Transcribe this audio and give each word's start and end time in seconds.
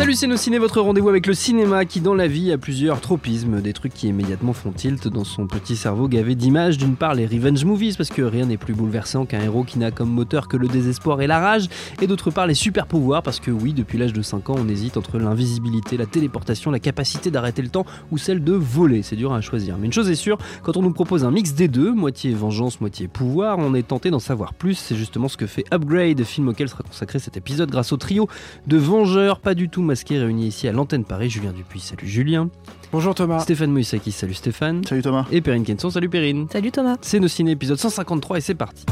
Salut 0.00 0.14
c'est 0.14 0.26
nos 0.26 0.38
ciné, 0.38 0.58
votre 0.58 0.80
rendez-vous 0.80 1.10
avec 1.10 1.26
le 1.26 1.34
cinéma 1.34 1.84
qui 1.84 2.00
dans 2.00 2.14
la 2.14 2.26
vie 2.26 2.52
a 2.52 2.56
plusieurs 2.56 3.02
tropismes, 3.02 3.60
des 3.60 3.74
trucs 3.74 3.92
qui 3.92 4.08
immédiatement 4.08 4.54
font 4.54 4.72
tilt 4.72 5.08
dans 5.08 5.24
son 5.24 5.46
petit 5.46 5.76
cerveau 5.76 6.08
gavé 6.08 6.34
d'images. 6.34 6.78
D'une 6.78 6.96
part 6.96 7.14
les 7.14 7.26
revenge 7.26 7.66
movies 7.66 7.98
parce 7.98 8.08
que 8.08 8.22
rien 8.22 8.46
n'est 8.46 8.56
plus 8.56 8.72
bouleversant 8.72 9.26
qu'un 9.26 9.42
héros 9.42 9.62
qui 9.62 9.78
n'a 9.78 9.90
comme 9.90 10.08
moteur 10.08 10.48
que 10.48 10.56
le 10.56 10.68
désespoir 10.68 11.20
et 11.20 11.26
la 11.26 11.38
rage, 11.38 11.68
et 12.00 12.06
d'autre 12.06 12.30
part 12.30 12.46
les 12.46 12.54
super 12.54 12.86
pouvoirs 12.86 13.22
parce 13.22 13.40
que 13.40 13.50
oui 13.50 13.74
depuis 13.74 13.98
l'âge 13.98 14.14
de 14.14 14.22
5 14.22 14.48
ans 14.48 14.54
on 14.56 14.70
hésite 14.70 14.96
entre 14.96 15.18
l'invisibilité, 15.18 15.98
la 15.98 16.06
téléportation, 16.06 16.70
la 16.70 16.80
capacité 16.80 17.30
d'arrêter 17.30 17.60
le 17.60 17.68
temps 17.68 17.84
ou 18.10 18.16
celle 18.16 18.42
de 18.42 18.54
voler, 18.54 19.02
c'est 19.02 19.16
dur 19.16 19.34
à 19.34 19.42
choisir. 19.42 19.76
Mais 19.76 19.84
une 19.84 19.92
chose 19.92 20.08
est 20.08 20.14
sûre, 20.14 20.38
quand 20.62 20.78
on 20.78 20.82
nous 20.82 20.94
propose 20.94 21.26
un 21.26 21.30
mix 21.30 21.52
des 21.52 21.68
deux, 21.68 21.92
moitié 21.92 22.32
vengeance, 22.32 22.80
moitié 22.80 23.06
pouvoir, 23.06 23.58
on 23.58 23.74
est 23.74 23.86
tenté 23.86 24.08
d'en 24.08 24.18
savoir 24.18 24.54
plus, 24.54 24.76
c'est 24.76 24.96
justement 24.96 25.28
ce 25.28 25.36
que 25.36 25.46
fait 25.46 25.66
Upgrade, 25.74 26.24
film 26.24 26.48
auquel 26.48 26.70
sera 26.70 26.84
consacré 26.84 27.18
cet 27.18 27.36
épisode 27.36 27.70
grâce 27.70 27.92
au 27.92 27.98
trio 27.98 28.30
de 28.66 28.78
vengeurs 28.78 29.40
pas 29.40 29.52
du 29.52 29.68
tout 29.68 29.89
masqué 29.90 30.20
réunis 30.20 30.46
ici 30.46 30.68
à 30.68 30.72
l'antenne 30.72 31.04
Paris. 31.04 31.28
Julien 31.28 31.52
Dupuis, 31.52 31.80
salut 31.80 32.06
Julien. 32.06 32.48
Bonjour 32.92 33.12
Thomas. 33.12 33.40
Stéphane 33.40 33.72
Moïsaki, 33.72 34.12
salut 34.12 34.34
Stéphane. 34.34 34.84
Salut 34.84 35.02
Thomas. 35.02 35.26
Et 35.32 35.40
Perrine 35.40 35.64
Kenson, 35.64 35.90
salut 35.90 36.08
Perrine. 36.08 36.46
Salut 36.52 36.70
Thomas. 36.70 36.96
C'est 37.00 37.18
nos 37.18 37.26
ciné 37.26 37.50
épisode 37.50 37.78
153 37.78 38.38
et 38.38 38.40
c'est 38.40 38.54
parti. 38.54 38.86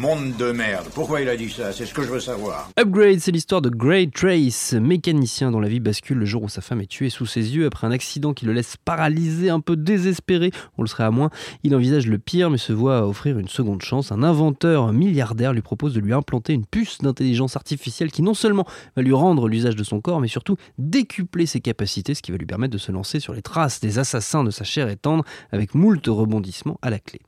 Monde 0.00 0.34
de 0.38 0.50
merde. 0.50 0.86
Pourquoi 0.94 1.20
il 1.20 1.28
a 1.28 1.36
dit 1.36 1.50
ça? 1.50 1.74
C'est 1.74 1.84
ce 1.84 1.92
que 1.92 2.00
je 2.00 2.08
veux 2.08 2.20
savoir. 2.20 2.70
Upgrade, 2.80 3.18
c'est 3.20 3.32
l'histoire 3.32 3.60
de 3.60 3.68
Gray 3.68 4.08
Trace, 4.08 4.72
mécanicien 4.72 5.50
dont 5.50 5.60
la 5.60 5.68
vie 5.68 5.78
bascule 5.78 6.16
le 6.16 6.24
jour 6.24 6.42
où 6.42 6.48
sa 6.48 6.62
femme 6.62 6.80
est 6.80 6.86
tuée 6.86 7.10
sous 7.10 7.26
ses 7.26 7.54
yeux 7.54 7.66
après 7.66 7.86
un 7.86 7.90
accident 7.90 8.32
qui 8.32 8.46
le 8.46 8.54
laisse 8.54 8.78
paralysé, 8.82 9.50
un 9.50 9.60
peu 9.60 9.76
désespéré. 9.76 10.52
On 10.78 10.82
le 10.82 10.88
serait 10.88 11.04
à 11.04 11.10
moins. 11.10 11.28
Il 11.64 11.76
envisage 11.76 12.06
le 12.06 12.18
pire 12.18 12.48
mais 12.48 12.56
se 12.56 12.72
voit 12.72 13.06
offrir 13.06 13.38
une 13.38 13.48
seconde 13.48 13.82
chance. 13.82 14.10
Un 14.10 14.22
inventeur 14.22 14.90
milliardaire 14.94 15.52
lui 15.52 15.60
propose 15.60 15.92
de 15.92 16.00
lui 16.00 16.14
implanter 16.14 16.54
une 16.54 16.64
puce 16.64 16.96
d'intelligence 17.02 17.56
artificielle 17.56 18.10
qui 18.10 18.22
non 18.22 18.32
seulement 18.32 18.64
va 18.96 19.02
lui 19.02 19.12
rendre 19.12 19.48
l'usage 19.48 19.76
de 19.76 19.84
son 19.84 20.00
corps 20.00 20.22
mais 20.22 20.28
surtout 20.28 20.56
décupler 20.78 21.44
ses 21.44 21.60
capacités, 21.60 22.14
ce 22.14 22.22
qui 22.22 22.32
va 22.32 22.38
lui 22.38 22.46
permettre 22.46 22.72
de 22.72 22.78
se 22.78 22.90
lancer 22.90 23.20
sur 23.20 23.34
les 23.34 23.42
traces 23.42 23.80
des 23.80 23.98
assassins 23.98 24.44
de 24.44 24.50
sa 24.50 24.64
chair 24.64 24.88
et 24.88 24.96
tendre 24.96 25.24
avec 25.52 25.74
moult 25.74 26.06
rebondissements 26.06 26.78
à 26.80 26.88
la 26.88 27.00
clé. 27.00 27.20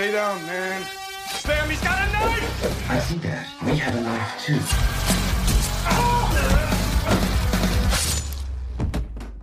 Stay 0.00 0.12
down, 0.12 0.46
man. 0.46 0.82
Sam, 1.28 1.68
he's 1.68 1.80
got 1.82 2.08
a 2.08 2.12
knife! 2.12 2.90
I 2.90 3.00
see 3.00 3.18
that. 3.18 3.46
We 3.62 3.76
have 3.76 3.94
a 3.94 4.00
knife 4.00 4.46
too. 4.46 4.54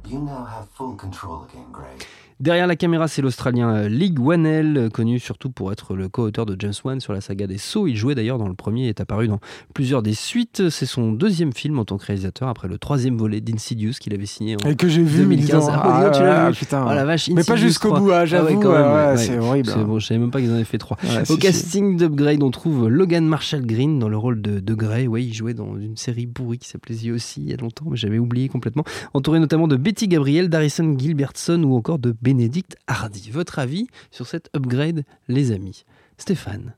You 0.10 0.18
now 0.18 0.46
have 0.46 0.68
full 0.70 0.96
control 0.96 1.44
again, 1.44 1.72
Greg. 1.72 2.04
Derrière 2.40 2.68
la 2.68 2.76
caméra, 2.76 3.08
c'est 3.08 3.24
l'Australien 3.24 3.70
euh, 3.74 3.90
Lig 3.90 4.20
Wanell, 4.20 4.78
euh, 4.78 4.90
connu 4.90 5.18
surtout 5.18 5.50
pour 5.50 5.72
être 5.72 5.96
le 5.96 6.08
co-auteur 6.08 6.46
de 6.46 6.56
James 6.60 6.74
Wan 6.84 7.00
sur 7.00 7.12
la 7.12 7.20
saga 7.20 7.48
des 7.48 7.58
Sceaux. 7.58 7.88
Il 7.88 7.96
jouait 7.96 8.14
d'ailleurs 8.14 8.38
dans 8.38 8.48
le 8.48 8.54
premier 8.54 8.86
et 8.86 8.90
est 8.90 9.02
apparu 9.02 9.28
dans 9.28 9.40
plusieurs 9.74 10.04
des 10.04 10.14
suites. 10.14 10.70
C'est 10.70 10.86
son 10.86 11.12
deuxième 11.14 11.52
film 11.52 11.80
en 11.80 11.86
tant 11.86 11.98
que 11.98 12.06
réalisateur 12.06 12.48
après 12.48 12.68
le 12.68 12.78
troisième 12.78 13.18
volet 13.18 13.42
d'Insidious 13.42 13.94
qu'il 14.00 14.14
avait 14.14 14.28
signé 14.28 14.56
en 14.56 14.70
Et 14.70 14.76
que 14.76 14.88
j'ai 14.88 15.02
vu, 15.02 15.24
2015. 15.24 15.46
disant, 15.46 15.68
Ah, 15.74 16.04
ah, 16.06 16.10
tu 16.12 16.22
l'as 16.22 16.44
ouais, 16.46 16.52
vu 16.52 16.58
putain. 16.58 16.86
Oh 16.88 16.94
la 16.94 17.06
vache, 17.06 17.28
Mais 17.30 17.36
pas 17.44 17.54
Insidious 17.54 17.68
jusqu'au 17.70 17.88
3. 17.88 18.00
bout, 18.02 18.12
ah, 18.12 18.20
Ah 18.20 18.26
j'avoue, 18.28 18.50
ouais, 18.50 18.54
même, 18.56 18.68
ouais, 18.68 18.78
ouais, 18.78 19.06
ouais, 19.08 19.18
c'est 19.18 19.40
horrible, 19.40 19.70
C'est 19.70 19.74
hein. 19.80 19.84
bon, 19.86 19.98
je 19.98 20.06
savais 20.06 20.20
même 20.20 20.30
pas 20.30 20.40
qu'ils 20.40 20.52
en 20.52 20.56
avaient 20.56 20.64
fait 20.64 20.78
trois. 20.78 20.98
Ouais, 21.04 21.32
Au 21.32 21.38
casting 21.38 21.98
d'Upgrade, 21.98 22.44
on 22.44 22.52
trouve 22.52 22.88
Logan 22.88 23.26
Marshall 23.26 23.66
Green 23.66 23.98
dans 23.98 24.10
le 24.10 24.18
rôle 24.18 24.44
de, 24.44 24.60
de 24.60 24.74
Grey. 24.76 25.08
Oui, 25.08 25.26
il 25.26 25.34
jouait 25.34 25.56
dans 25.56 25.76
une 25.76 25.98
série 25.98 26.28
pourrie 26.28 26.60
qui 26.60 26.70
s'appelait 26.70 26.96
The 26.96 27.08
aussi 27.16 27.42
il 27.42 27.50
y 27.50 27.54
a 27.54 27.58
longtemps, 27.58 27.86
mais 27.90 27.98
j'avais 27.98 28.20
oublié 28.20 28.48
complètement. 28.48 28.84
Entouré 29.16 29.40
notamment 29.40 29.68
de 29.68 29.76
Betty 29.76 30.08
Gabriel, 30.08 30.50
d'Harrison 30.50 30.96
Gilbertson 31.00 31.64
ou 31.64 31.76
encore 31.76 31.98
de 31.98 32.12
Benedict 32.28 32.76
Hardy. 32.88 33.30
Votre 33.32 33.58
avis 33.60 33.88
sur 34.12 34.28
cette 34.28 34.50
Upgrade, 34.54 35.04
les 35.30 35.52
amis? 35.54 35.86
Stéphane 36.18 36.74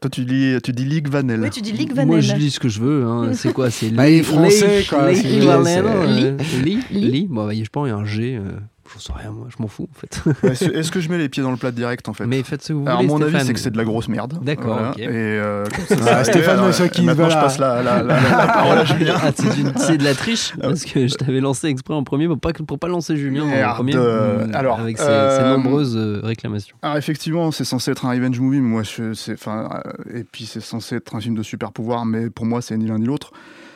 Toi, 0.00 0.10
tu 0.10 0.24
dis, 0.24 0.56
tu 0.64 0.72
dis 0.72 0.84
Ligue 0.84 1.08
Vanel. 1.08 1.40
Oui, 1.42 1.50
tu 1.50 1.60
dis 1.60 1.70
Ligue 1.70 1.94
Moi, 1.94 2.04
Vanel. 2.06 2.22
je 2.22 2.34
dis 2.34 2.50
ce 2.50 2.58
que 2.58 2.68
je 2.68 2.80
veux. 2.80 3.04
hein. 3.04 3.32
C'est 3.34 3.52
quoi? 3.52 3.70
C'est 3.70 3.90
Bah, 3.90 4.08
est 4.10 4.16
Lee- 4.18 4.22
français, 4.24 4.84
quoi, 4.88 5.12
Lee 5.12 5.38
Vanel, 5.40 5.84
c'est- 5.84 6.56
euh, 6.58 6.62
Lee 6.64 6.78
Lee 6.90 7.00
Lee 7.10 7.26
Bon, 7.30 7.46
bah, 7.46 7.54
je 7.54 7.68
pense 7.70 7.86
il 7.86 7.90
y 7.90 7.92
a 7.92 7.96
un 7.96 8.04
G. 8.04 8.36
euh, 8.36 8.50
J'en 8.94 9.00
sais 9.00 9.12
rien, 9.20 9.32
moi. 9.32 9.48
Je 9.50 9.60
m'en 9.60 9.66
fous, 9.68 9.88
en 9.92 9.98
fait. 9.98 10.22
Est-ce 10.48 10.64
est-ce 10.66 10.92
que 10.92 11.00
je 11.00 11.08
mets 11.08 11.18
les 11.18 11.28
pieds 11.28 11.42
dans 11.42 11.50
le 11.50 11.56
plat 11.56 11.72
direct 11.72 12.08
en 12.08 12.12
fait? 12.12 12.26
Mais 12.26 12.42
faites 12.44 12.62
ce 12.62 12.68
que 12.68 12.72
vous 12.74 12.86
Alors, 12.86 12.98
voulez, 12.98 13.08
mon 13.08 13.16
avis, 13.20 13.30
Stéphane. 13.30 13.46
c'est 13.46 13.52
que 13.54 13.58
c'est 13.60 13.70
de 13.72 13.76
la 13.76 13.84
grosse 13.84 14.08
merde. 14.08 14.38
D'accord, 14.42 14.74
Voilà. 14.76 14.90
ok. 14.90 14.98
Et 15.00 15.08
euh, 15.08 15.64
ça, 15.88 15.96
Ah, 16.18 16.24
Stéphane 16.24 16.50
alors, 16.52 16.64
Moïsaki, 16.66 17.02
Maintenant, 17.02 17.24
je 17.24 17.30
voilà. 17.34 17.42
passe 17.42 17.58
la, 17.58 17.82
la, 17.82 18.02
la, 18.02 18.14
la 18.20 18.46
parole 18.52 18.78
à 18.78 18.84
Julien. 18.84 19.14
Ah, 19.20 19.30
c'est 19.78 19.98
de 19.98 20.04
la 20.04 20.14
triche 20.14 20.52
Ah 20.58 20.68
parce 20.68 20.84
que 20.84 21.06
je 21.08 21.14
t'avais 21.14 21.40
lancé 21.40 21.66
exprès 21.66 21.94
en 21.94 22.04
premier 22.04 22.28
pour 22.28 22.38
pas, 22.38 22.52
pour 22.52 22.78
pas 22.78 22.88
lancer 22.88 23.16
Julien 23.16 23.42
en 23.42 23.46
Merde. 23.46 23.74
premier 23.76 23.94
Euh, 23.96 24.46
alors, 24.54 24.78
avec 24.78 24.98
ses, 24.98 25.04
euh, 25.04 25.38
ses 25.38 25.56
nombreuses 25.56 25.96
euh, 25.96 26.20
réclamations. 26.22 26.76
Alors 26.82 26.96
effectivement, 26.96 27.50
c'est 27.50 27.64
censé 27.64 27.90
être 27.90 28.06
un 28.06 28.10
revenge 28.10 28.38
movie, 28.38 28.60
mais 28.60 28.68
moi, 28.68 28.82
je, 28.84 29.12
c'est, 29.14 29.32
enfin, 29.34 29.68
euh, 29.86 30.18
et 30.20 30.24
puis 30.24 30.46
c'est 30.46 30.60
censé 30.60 30.96
être 30.96 31.14
un 31.16 31.20
film 31.20 31.34
de 31.34 31.42
super 31.42 31.72
pouvoir, 31.72 32.04
mais 32.06 32.30
pour 32.30 32.46
moi, 32.46 32.62
c'est 32.62 32.76
ni 32.76 32.86
l'un 32.86 32.98
ni 32.98 33.06
l'autre. 33.06 33.32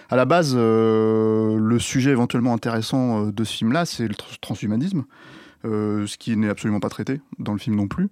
À 0.09 0.17
la 0.17 0.25
base, 0.25 0.55
euh, 0.57 1.59
le 1.59 1.79
sujet 1.79 2.11
éventuellement 2.11 2.55
intéressant 2.55 3.27
euh, 3.27 3.33
de 3.33 3.45
ce 3.45 3.53
film-là, 3.57 3.85
c'est 3.85 4.09
le 4.09 4.15
tr- 4.15 4.39
transhumanisme, 4.41 5.05
euh, 5.65 6.07
ce 6.07 6.17
qui 6.17 6.37
n'est 6.37 6.49
absolument 6.49 6.81
pas 6.81 6.89
traité 6.89 7.21
dans 7.39 7.53
le 7.53 7.59
film 7.59 7.77
non 7.77 7.89
plus. 7.89 8.09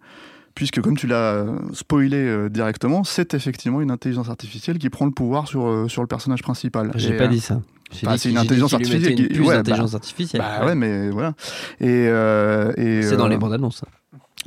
Puisque, 0.54 0.80
comme 0.80 0.96
tu 0.96 1.06
l'as 1.06 1.44
spoilé 1.74 2.48
directement, 2.48 3.04
c'est 3.04 3.34
effectivement 3.34 3.82
une 3.82 3.90
intelligence 3.90 4.30
artificielle 4.30 4.78
qui 4.78 4.88
prend 4.88 5.04
le 5.04 5.10
pouvoir 5.10 5.46
sur, 5.48 5.84
sur 5.90 6.00
le 6.00 6.08
personnage 6.08 6.40
principal. 6.42 6.92
J'ai 6.94 7.12
Et, 7.14 7.16
pas 7.18 7.28
dit 7.28 7.40
ça. 7.40 7.60
Bah, 8.02 8.16
c'est 8.16 8.30
une 8.30 8.36
dit 8.36 8.40
intelligence 8.40 8.72
artificielle 8.72 9.20
Une 9.20 9.28
qui- 9.28 9.40
ouais, 9.40 9.46
bah, 9.48 9.56
d'intelligence 9.56 9.94
artificielle. 9.94 10.40
Bah 10.42 10.64
ouais, 10.64 10.74
mais 10.74 11.10
voilà. 11.10 11.34
Et, 11.80 12.08
euh, 12.08 12.72
et, 12.78 13.02
C'est 13.02 13.18
dans 13.18 13.28
les 13.28 13.36
bandes 13.36 13.52
annonces. 13.52 13.84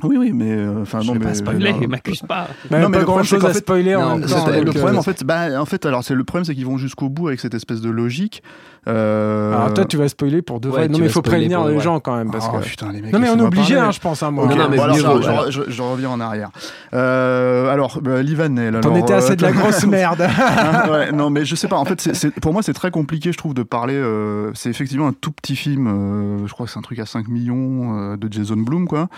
Oui, 0.02 0.16
oui, 0.18 0.32
mais 0.32 0.52
euh, 0.52 0.82
enfin 0.82 1.00
Je 1.00 1.08
non, 1.08 1.14
mais 1.14 1.20
pas 1.20 1.34
spoiler, 1.34 1.72
non, 1.72 1.88
m'accuse 1.88 2.22
pas. 2.22 2.48
Non, 2.70 2.88
mais 2.88 2.98
pas 2.98 3.04
grand 3.04 3.22
chose 3.22 3.44
à 3.44 3.54
spoiler 3.54 3.94
donc, 3.94 4.20
le 4.20 4.72
problème, 4.72 4.96
euh, 4.96 4.98
en 4.98 5.02
fait, 5.02 5.24
bah, 5.24 5.60
en 5.60 5.66
fait, 5.66 5.86
alors 5.86 6.04
c'est 6.04 6.14
le 6.14 6.24
problème, 6.24 6.44
c'est 6.44 6.54
qu'ils 6.54 6.66
vont 6.66 6.78
jusqu'au 6.78 7.08
bout 7.08 7.28
avec 7.28 7.40
cette 7.40 7.54
espèce 7.54 7.80
de 7.80 7.90
logique. 7.90 8.42
Euh, 8.88 9.52
Alors 9.54 9.74
toi, 9.74 9.84
tu 9.84 9.96
vas 9.98 10.08
spoiler 10.08 10.40
pour 10.42 10.58
de 10.60 10.68
vrai. 10.68 10.88
non, 10.88 10.98
mais 10.98 11.04
il 11.06 11.10
faut 11.10 11.20
prévenir 11.22 11.64
les 11.66 11.74
vrai. 11.74 11.82
gens 11.84 12.00
quand 12.00 12.16
même. 12.16 12.30
Parce 12.30 12.48
oh, 12.52 12.58
que... 12.58 12.64
putain, 12.64 12.90
les 12.92 13.02
mecs. 13.02 13.12
Non, 13.12 13.18
mais 13.18 13.28
on 13.28 13.38
est 13.38 13.42
obligé, 13.42 13.76
hein, 13.76 13.90
je 13.90 14.00
pense. 14.00 14.22
Hein, 14.22 14.30
moi. 14.30 14.46
Non, 14.46 14.56
non, 14.56 14.68
mais 14.70 14.76
bon, 14.78 14.82
alors, 14.84 14.96
je, 14.96 15.06
vaut, 15.06 15.22
je- 15.22 15.28
alors. 15.28 15.50
je- 15.50 15.68
je 15.70 15.82
reviens 15.82 16.10
en 16.10 16.20
arrière. 16.20 16.50
Euh, 16.94 17.68
alors, 17.70 18.00
bah, 18.00 18.22
Livanel. 18.22 18.80
T'en 18.80 18.94
étais 18.94 19.12
assez 19.12 19.32
euh, 19.32 19.36
de 19.36 19.42
la 19.42 19.52
grosse 19.52 19.84
merde. 19.86 20.22
Hein, 20.22 20.90
ouais, 20.90 21.12
non, 21.12 21.28
mais 21.30 21.44
je 21.44 21.54
sais 21.54 21.68
pas. 21.68 21.76
En 21.76 21.84
fait, 21.84 22.10
pour 22.40 22.52
moi, 22.52 22.62
c'est 22.62 22.72
très 22.72 22.90
compliqué, 22.90 23.32
je 23.32 23.38
trouve, 23.38 23.52
de 23.54 23.62
parler. 23.62 23.94
euh, 23.94 24.50
c'est 24.54 24.70
effectivement 24.70 25.08
un 25.08 25.12
tout 25.12 25.32
petit 25.32 25.56
film. 25.56 25.86
euh, 25.86 26.46
je 26.46 26.52
crois 26.52 26.64
que 26.66 26.72
c'est 26.72 26.78
un 26.78 26.82
truc 26.82 26.98
à 27.00 27.06
5 27.06 27.28
millions 27.28 27.96
euh, 28.12 28.16
de 28.16 28.32
Jason 28.32 28.56
Blum, 28.56 28.88
quoi. 28.88 29.08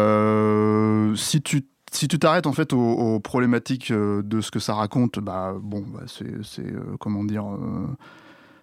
Euh, 0.00 1.14
si 1.16 1.42
tu 1.42 1.64
si 1.92 2.06
tu 2.06 2.18
t'arrêtes 2.20 2.46
en 2.46 2.52
fait 2.52 2.72
aux, 2.72 2.78
aux 2.78 3.18
problématiques 3.20 3.92
de 3.92 4.40
ce 4.40 4.50
que 4.52 4.60
ça 4.60 4.74
raconte, 4.74 5.18
bah 5.18 5.54
bon, 5.60 5.82
bah, 5.92 6.02
c'est 6.06 6.24
c'est, 6.44 6.62
euh, 6.66 6.96
comment 7.00 7.24
dire. 7.24 7.44
euh, 7.44 7.86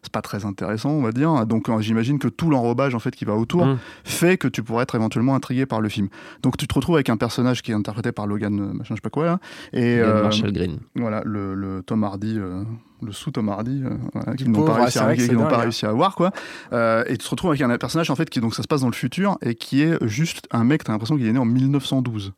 c'est 0.08 0.12
pas 0.12 0.22
très 0.22 0.46
intéressant, 0.46 0.90
on 0.90 1.02
va 1.02 1.12
dire. 1.12 1.46
Donc 1.46 1.70
euh, 1.70 1.80
j'imagine 1.80 2.18
que 2.18 2.28
tout 2.28 2.50
l'enrobage 2.50 2.96
en 2.96 3.00
fait 3.00 3.16
qui 3.16 3.26
va 3.26 3.36
autour 3.36 3.68
Mm. 3.68 3.78
fait 4.04 4.38
que 4.38 4.48
tu 4.48 4.64
pourrais 4.64 4.84
être 4.84 4.96
éventuellement 4.96 5.36
intrigué 5.36 5.66
par 5.66 5.82
le 5.82 5.90
film. 5.90 6.08
Donc 6.44 6.58
tu 6.58 6.68
te 6.68 6.74
retrouves 6.74 6.96
avec 6.96 7.10
un 7.10 7.18
personnage 7.18 7.62
qui 7.62 7.72
est 7.72 7.76
interprété 7.76 8.12
par 8.12 8.28
Logan, 8.28 8.60
euh, 8.60 8.74
machin, 8.74 8.96
je 8.96 8.96
sais 8.96 9.02
pas 9.02 9.10
quoi 9.10 9.26
là, 9.26 9.40
et 9.74 9.98
Logan 9.98 10.16
euh, 10.16 10.24
Marshall 10.24 10.54
Green. 10.54 10.80
voilà, 10.96 11.22
le, 11.26 11.54
le 11.54 11.84
Tom 11.84 12.04
Hardy, 12.04 12.38
euh, 12.38 12.64
le 13.02 13.12
sous 13.12 13.32
Tom 13.32 13.50
Hardy, 13.50 13.84
euh, 13.84 13.90
voilà, 14.14 14.36
qu'ils 14.36 14.52
n'ont 14.52 14.66
pas 14.66 14.74
réussi, 14.74 15.00
à, 15.00 15.14
dingue, 15.14 15.50
pas 15.50 15.56
hein. 15.56 15.62
réussi 15.62 15.86
à 15.86 15.90
avoir, 15.90 16.16
quoi. 16.16 16.32
Euh, 16.74 17.04
et 17.08 17.18
tu 17.18 17.26
te 17.26 17.30
retrouves 17.30 17.52
avec 17.52 17.62
un 17.62 17.78
personnage, 17.78 18.10
en 18.10 18.16
fait, 18.16 18.30
qui, 18.30 18.40
donc 18.40 18.56
ça 18.56 18.64
se 18.64 18.68
passe 18.68 18.82
dans 18.82 18.90
le 18.90 18.94
futur, 18.94 19.38
et 19.42 19.56
qui 19.56 19.82
est 19.82 19.98
juste 20.08 20.48
un 20.52 20.64
mec, 20.64 20.84
t'as 20.84 20.94
l'impression 20.94 21.18
qu'il 21.18 21.28
est 21.28 21.34
né 21.34 21.40
en 21.40 21.46
1912. 21.46 22.34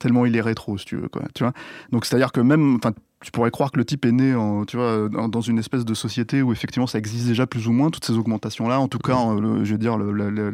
Tellement 0.00 0.26
il 0.26 0.34
est 0.34 0.40
rétro, 0.40 0.76
si 0.78 0.86
tu 0.86 0.96
veux, 0.96 1.08
quoi. 1.08 1.22
Tu 1.34 1.44
vois 1.44 1.52
Donc 1.92 2.04
c'est-à-dire 2.04 2.32
que 2.32 2.40
même, 2.40 2.74
enfin, 2.76 2.90
tu 3.22 3.30
pourrais 3.32 3.50
croire 3.50 3.70
que 3.70 3.76
le 3.78 3.84
type 3.84 4.06
est 4.06 4.12
né, 4.12 4.34
en, 4.34 4.64
tu 4.64 4.78
vois, 4.78 5.08
dans 5.10 5.42
une 5.42 5.58
espèce 5.58 5.84
de 5.84 5.92
société 5.92 6.40
où 6.40 6.52
effectivement 6.52 6.86
ça 6.86 6.98
existe 6.98 7.26
déjà 7.28 7.46
plus 7.46 7.68
ou 7.68 7.72
moins 7.72 7.90
toutes 7.90 8.06
ces 8.06 8.14
augmentations-là. 8.16 8.80
En 8.80 8.88
tout 8.88 8.98
cas, 8.98 9.14
euh, 9.18 9.38
le- 9.40 9.64
je 9.64 9.72
veux 9.72 9.78
dire 9.78 9.98
le- 9.98 10.10
le- 10.10 10.50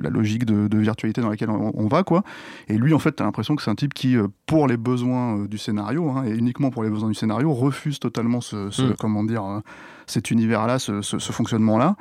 la 0.00 0.08
logique 0.08 0.44
de, 0.46 0.68
de 0.68 0.78
virtualité 0.78 1.20
dans 1.20 1.28
laquelle 1.30 1.50
on, 1.50 1.72
on 1.74 1.88
va, 1.88 2.04
quoi. 2.04 2.22
Et 2.68 2.78
lui, 2.78 2.94
en 2.94 3.00
fait, 3.00 3.10
t'as 3.12 3.24
l'impression 3.24 3.56
que 3.56 3.62
c'est 3.62 3.72
un 3.72 3.74
type 3.74 3.92
qui, 3.92 4.16
euh, 4.16 4.28
pour 4.46 4.68
les 4.68 4.76
besoins 4.76 5.38
euh, 5.40 5.48
du 5.48 5.58
scénario, 5.58 6.08
hein, 6.10 6.22
et 6.24 6.30
uniquement 6.36 6.70
pour 6.70 6.84
les 6.84 6.90
besoins 6.90 7.08
du 7.08 7.14
scénario, 7.16 7.52
refuse 7.52 7.98
totalement 7.98 8.40
ce, 8.40 8.70
ce- 8.70 8.82
Mm. 8.82 8.94
comment 9.00 9.24
dire, 9.24 9.42
cet 10.06 10.30
univers-là, 10.30 10.78
ce, 10.78 11.02
ce- 11.02 11.18
ce 11.18 11.32
fonctionnement-là. 11.32 11.96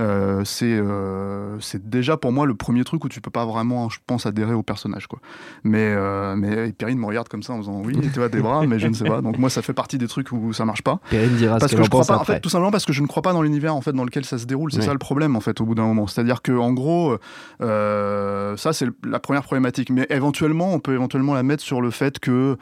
Euh, 0.00 0.42
c'est 0.44 0.64
euh, 0.66 1.58
c'est 1.60 1.88
déjà 1.88 2.16
pour 2.16 2.32
moi 2.32 2.46
le 2.46 2.54
premier 2.54 2.84
truc 2.84 3.04
où 3.04 3.08
tu 3.08 3.20
peux 3.20 3.30
pas 3.30 3.44
vraiment, 3.44 3.88
je 3.88 3.98
pense, 4.06 4.26
adhérer 4.26 4.54
au 4.54 4.62
personnage. 4.62 5.06
Quoi. 5.06 5.20
Mais, 5.62 5.94
euh, 5.96 6.34
mais 6.36 6.72
Perrine 6.72 6.98
me 6.98 7.06
regarde 7.06 7.28
comme 7.28 7.42
ça 7.42 7.52
en 7.52 7.58
faisant 7.58 7.80
oui, 7.84 7.96
tu 8.00 8.18
vois, 8.18 8.28
des 8.28 8.40
bras, 8.40 8.66
mais 8.66 8.78
je 8.78 8.88
ne 8.88 8.94
sais 8.94 9.04
pas. 9.04 9.20
Donc 9.20 9.38
moi, 9.38 9.50
ça 9.50 9.62
fait 9.62 9.72
partie 9.72 9.98
des 9.98 10.08
trucs 10.08 10.32
où 10.32 10.52
ça 10.52 10.64
marche 10.64 10.82
pas. 10.82 10.98
Perrine 11.10 11.36
dira 11.36 11.58
Parce 11.58 11.70
ce 11.70 11.76
que 11.76 11.80
qu'elle 11.80 11.84
je 11.84 11.90
crois 11.90 12.04
pas, 12.04 12.18
en 12.18 12.24
fait, 12.24 12.40
tout 12.40 12.48
simplement 12.48 12.70
parce 12.72 12.84
que 12.84 12.92
je 12.92 13.02
ne 13.02 13.06
crois 13.06 13.22
pas 13.22 13.32
dans 13.32 13.42
l'univers 13.42 13.74
en 13.74 13.80
fait 13.80 13.92
dans 13.92 14.04
lequel 14.04 14.24
ça 14.24 14.38
se 14.38 14.46
déroule. 14.46 14.72
C'est 14.72 14.82
ça 14.82 14.92
le 14.92 14.98
problème 14.98 15.36
en 15.36 15.40
fait 15.40 15.60
au 15.60 15.64
bout 15.64 15.74
d'un 15.74 15.86
moment. 15.86 16.06
C'est-à-dire 16.06 16.42
que 16.42 16.52
en 16.52 16.72
gros, 16.72 17.16
euh, 17.60 18.56
ça 18.56 18.72
c'est 18.72 18.88
la 19.04 19.20
première 19.20 19.42
problématique. 19.42 19.90
Mais 19.90 20.06
éventuellement, 20.10 20.72
on 20.74 20.80
peut 20.80 20.94
éventuellement 20.94 21.34
la 21.34 21.42
mettre 21.42 21.62
sur 21.62 21.80
le 21.80 21.90
fait 21.90 22.18
que 22.18 22.56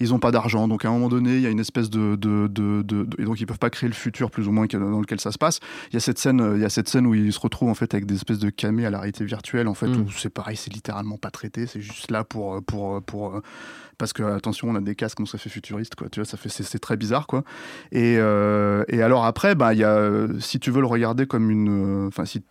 ils 0.00 0.10
n'ont 0.10 0.18
pas 0.18 0.30
d'argent, 0.30 0.68
donc 0.68 0.84
à 0.84 0.88
un 0.88 0.92
moment 0.92 1.08
donné, 1.08 1.36
il 1.36 1.40
y 1.42 1.46
a 1.46 1.50
une 1.50 1.60
espèce 1.60 1.90
de, 1.90 2.16
de, 2.16 2.46
de- 2.48 3.06
et 3.18 3.24
donc 3.24 3.40
ils 3.40 3.46
peuvent 3.46 3.58
pas 3.58 3.70
créer 3.70 3.88
le 3.88 3.94
futur 3.94 4.30
plus 4.30 4.46
ou 4.48 4.52
moins 4.52 4.66
dans 4.66 5.00
lequel 5.00 5.20
ça 5.20 5.32
se 5.32 5.38
passe. 5.38 5.60
Il 5.90 5.94
y 5.94 5.96
a 5.96 6.00
cette 6.00 6.18
scène, 6.18 6.52
il 6.56 6.60
y 6.60 6.64
a 6.64 6.68
cette 6.70 6.88
scène 6.88 7.06
où 7.06 7.14
ils 7.14 7.32
se 7.32 7.40
retrouvent 7.40 7.68
en 7.70 7.74
fait 7.74 7.92
avec 7.94 8.06
des 8.06 8.14
espèces 8.14 8.38
de 8.38 8.50
camés 8.50 8.86
à 8.86 8.90
la 8.90 8.98
réalité 9.00 9.24
virtuelle 9.24 9.68
en 9.68 9.74
fait 9.74 9.88
Mm. 9.88 10.02
où 10.02 10.10
c'est 10.12 10.30
pareil, 10.30 10.56
c'est 10.56 10.72
littéralement 10.72 11.16
pas 11.18 11.30
traité, 11.30 11.66
c'est 11.66 11.80
juste 11.80 12.10
là 12.10 12.24
pour 12.24 12.62
pour 12.64 13.02
pour 13.02 13.34
euh, 13.36 13.40
parce 13.98 14.12
que 14.12 14.22
attention, 14.22 14.68
on 14.70 14.76
a 14.76 14.80
des 14.80 14.94
casques, 14.94 15.18
donc 15.18 15.28
ça 15.28 15.38
fait 15.38 15.50
futuriste 15.50 15.96
quoi. 15.96 16.08
Tu 16.08 16.20
vois, 16.20 16.24
ça 16.24 16.36
fait 16.36 16.48
c'est 16.48 16.78
très 16.78 16.96
bizarre 16.96 17.26
quoi. 17.26 17.42
Et, 17.90 18.16
euh, 18.18 18.84
et 18.88 19.02
alors 19.02 19.24
après, 19.24 19.56
bah, 19.56 19.74
y 19.74 19.82
a, 19.82 20.26
si 20.38 20.60
tu 20.60 20.70
veux 20.70 20.80
le 20.80 20.86
regarder 20.86 21.26
comme 21.26 21.50
une. 21.50 22.04
euh, 22.04 22.06
Enfin, 22.06 22.24
si 22.24 22.44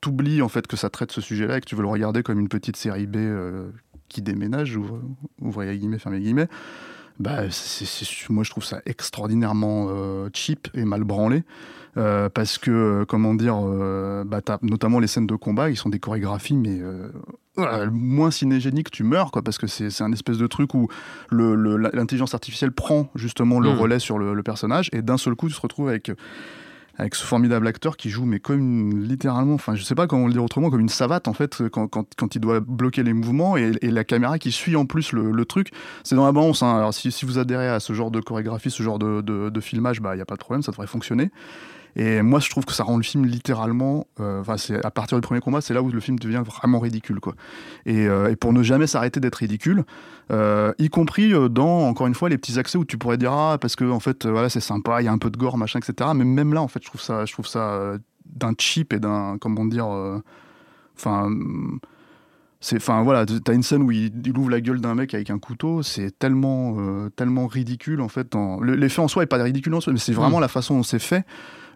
tu 0.00 0.08
oublies 0.08 0.40
en 0.42 0.48
fait 0.48 0.66
que 0.66 0.76
ça 0.76 0.88
traite 0.90 1.12
ce 1.12 1.20
sujet-là 1.20 1.58
et 1.58 1.60
que 1.60 1.66
tu 1.66 1.74
veux 1.74 1.82
le 1.82 1.88
regarder 1.88 2.22
comme 2.22 2.38
une 2.40 2.48
petite 2.48 2.76
série 2.76 3.06
B 3.06 3.16
euh, 3.16 3.68
qui 4.08 4.22
déménage, 4.22 4.76
ouvre, 4.76 5.00
ouvre 5.40 5.64
guillemets, 5.64 5.98
ferme 5.98 6.14
les 6.14 6.20
guillemets, 6.20 6.48
bah, 7.18 7.42
moi 8.30 8.44
je 8.44 8.50
trouve 8.50 8.64
ça 8.64 8.80
extraordinairement 8.86 9.88
euh, 9.90 10.28
cheap 10.34 10.68
et 10.74 10.84
mal 10.84 11.04
branlé. 11.04 11.42
euh, 11.96 12.28
parce 12.28 12.58
que, 12.58 12.70
euh, 12.70 13.04
comment 13.06 13.34
dire, 13.34 13.56
euh, 13.60 14.22
bah, 14.24 14.40
notamment 14.62 15.00
les 15.00 15.08
scènes 15.08 15.26
de 15.26 15.34
combat, 15.34 15.68
ils 15.68 15.76
sont 15.76 15.88
des 15.88 15.98
chorégraphies, 15.98 16.56
mais 16.56 16.80
voilà, 17.56 17.86
moins 17.90 18.30
cinégénique, 18.30 18.90
tu 18.92 19.02
meurs, 19.02 19.32
quoi, 19.32 19.42
parce 19.42 19.58
que 19.58 19.66
c'est 19.66 20.02
un 20.02 20.12
espèce 20.12 20.38
de 20.38 20.46
truc 20.46 20.74
où 20.74 20.86
le- 21.30 21.56
le- 21.56 21.76
l'intelligence 21.76 22.34
artificielle 22.34 22.70
prend 22.70 23.10
justement 23.16 23.58
le 23.58 23.70
Mm. 23.70 23.78
relais 23.78 23.98
sur 23.98 24.18
le, 24.18 24.32
le 24.34 24.42
personnage, 24.44 24.90
et 24.92 25.02
d'un 25.02 25.16
seul 25.16 25.34
coup, 25.34 25.48
tu 25.48 25.56
te 25.56 25.60
retrouves 25.60 25.88
avec, 25.88 26.12
avec 26.98 27.14
ce 27.14 27.24
formidable 27.24 27.66
acteur 27.68 27.96
qui 27.96 28.10
joue, 28.10 28.24
mais 28.24 28.40
comme 28.40 28.58
une- 28.58 29.04
littéralement, 29.04 29.54
enfin, 29.54 29.76
je 29.76 29.82
sais 29.82 29.94
pas 29.94 30.06
comment 30.08 30.26
le 30.26 30.32
dire 30.32 30.42
autrement, 30.42 30.68
comme 30.68 30.80
une 30.80 30.88
savate, 30.88 31.28
en 31.28 31.32
fait, 31.32 31.62
quand, 31.68 31.86
quand, 31.88 32.34
il 32.34 32.40
doit 32.40 32.60
bloquer 32.60 33.04
les 33.04 33.12
mouvements, 33.12 33.56
et, 33.56 33.72
la 33.82 34.04
caméra 34.04 34.38
qui 34.38 34.50
suit 34.50 34.76
en 34.76 34.84
plus 34.84 35.12
le, 35.12 35.44
truc. 35.44 35.70
C'est 36.02 36.16
dans 36.16 36.26
la 36.26 36.32
balance, 36.32 36.62
hein. 36.62 36.76
alors 36.76 36.92
si, 36.92 37.12
si 37.12 37.24
vous 37.24 37.38
adhérez 37.38 37.68
à 37.68 37.80
ce 37.80 37.92
genre 37.92 38.10
de 38.10 38.20
chorégraphie, 38.20 38.70
ce 38.70 38.82
genre 38.82 38.98
de, 38.98 39.20
de, 39.22 39.60
filmage, 39.60 40.00
bah, 40.00 40.14
il 40.14 40.16
n'y 40.16 40.22
a 40.22 40.26
pas 40.26 40.34
de 40.34 40.40
problème, 40.40 40.62
ça 40.62 40.72
devrait 40.72 40.86
fonctionner. 40.86 41.30
Et 41.96 42.22
moi, 42.22 42.38
je 42.38 42.48
trouve 42.48 42.64
que 42.64 42.72
ça 42.72 42.84
rend 42.84 42.96
le 42.96 43.02
film 43.02 43.24
littéralement. 43.24 44.06
euh, 44.20 44.40
Enfin, 44.40 44.56
c'est 44.56 44.84
à 44.84 44.90
partir 44.90 45.18
du 45.18 45.22
premier 45.22 45.40
combat, 45.40 45.60
c'est 45.60 45.74
là 45.74 45.82
où 45.82 45.90
le 45.90 46.00
film 46.00 46.18
devient 46.18 46.42
vraiment 46.44 46.78
ridicule, 46.78 47.18
quoi. 47.20 47.34
Et, 47.86 48.06
euh, 48.06 48.30
et 48.30 48.36
pour 48.36 48.52
ne 48.52 48.62
jamais 48.62 48.86
s'arrêter 48.86 49.20
d'être 49.20 49.36
ridicule, 49.36 49.84
euh, 50.30 50.72
y 50.78 50.88
compris 50.90 51.32
dans 51.50 51.88
encore 51.88 52.06
une 52.06 52.14
fois 52.14 52.28
les 52.28 52.38
petits 52.38 52.58
accès 52.58 52.78
où 52.78 52.84
tu 52.84 52.98
pourrais 52.98 53.16
dire 53.16 53.32
ah 53.32 53.56
parce 53.60 53.76
que 53.76 53.90
en 53.90 54.00
fait 54.00 54.26
voilà 54.26 54.48
c'est 54.48 54.60
sympa, 54.60 55.00
il 55.00 55.06
y 55.06 55.08
a 55.08 55.12
un 55.12 55.18
peu 55.18 55.30
de 55.30 55.36
gore, 55.36 55.56
machin, 55.58 55.80
etc. 55.80 56.10
Mais 56.14 56.24
même 56.24 56.52
là, 56.54 56.62
en 56.62 56.68
fait, 56.68 56.80
je 56.82 56.88
trouve 56.88 57.00
ça, 57.00 57.24
je 57.24 57.32
trouve 57.32 57.46
ça 57.46 57.96
d'un 58.26 58.52
cheap 58.58 58.92
et 58.92 59.00
d'un 59.00 59.38
comment 59.40 59.64
dire, 59.64 59.88
enfin. 60.96 61.30
c'est, 62.60 62.76
enfin 62.76 63.02
voilà, 63.02 63.24
t'as 63.24 63.54
une 63.54 63.62
scène 63.62 63.82
où 63.82 63.90
il, 63.90 64.12
il 64.26 64.36
ouvre 64.36 64.50
la 64.50 64.60
gueule 64.60 64.80
d'un 64.80 64.94
mec 64.94 65.14
avec 65.14 65.30
un 65.30 65.38
couteau, 65.38 65.82
c'est 65.82 66.16
tellement, 66.18 66.76
tellement 67.16 67.46
ridicule 67.46 68.00
en 68.00 68.08
fait. 68.08 68.34
L'effet 68.62 69.00
en 69.00 69.08
soi 69.08 69.22
est 69.22 69.26
pas 69.26 69.42
ridicule 69.42 69.74
en 69.74 69.80
soi, 69.80 69.92
mais 69.92 69.98
c'est 69.98 70.12
vraiment 70.12 70.40
la 70.40 70.48
façon 70.48 70.76
dont 70.76 70.82
c'est 70.82 70.98
fait 70.98 71.24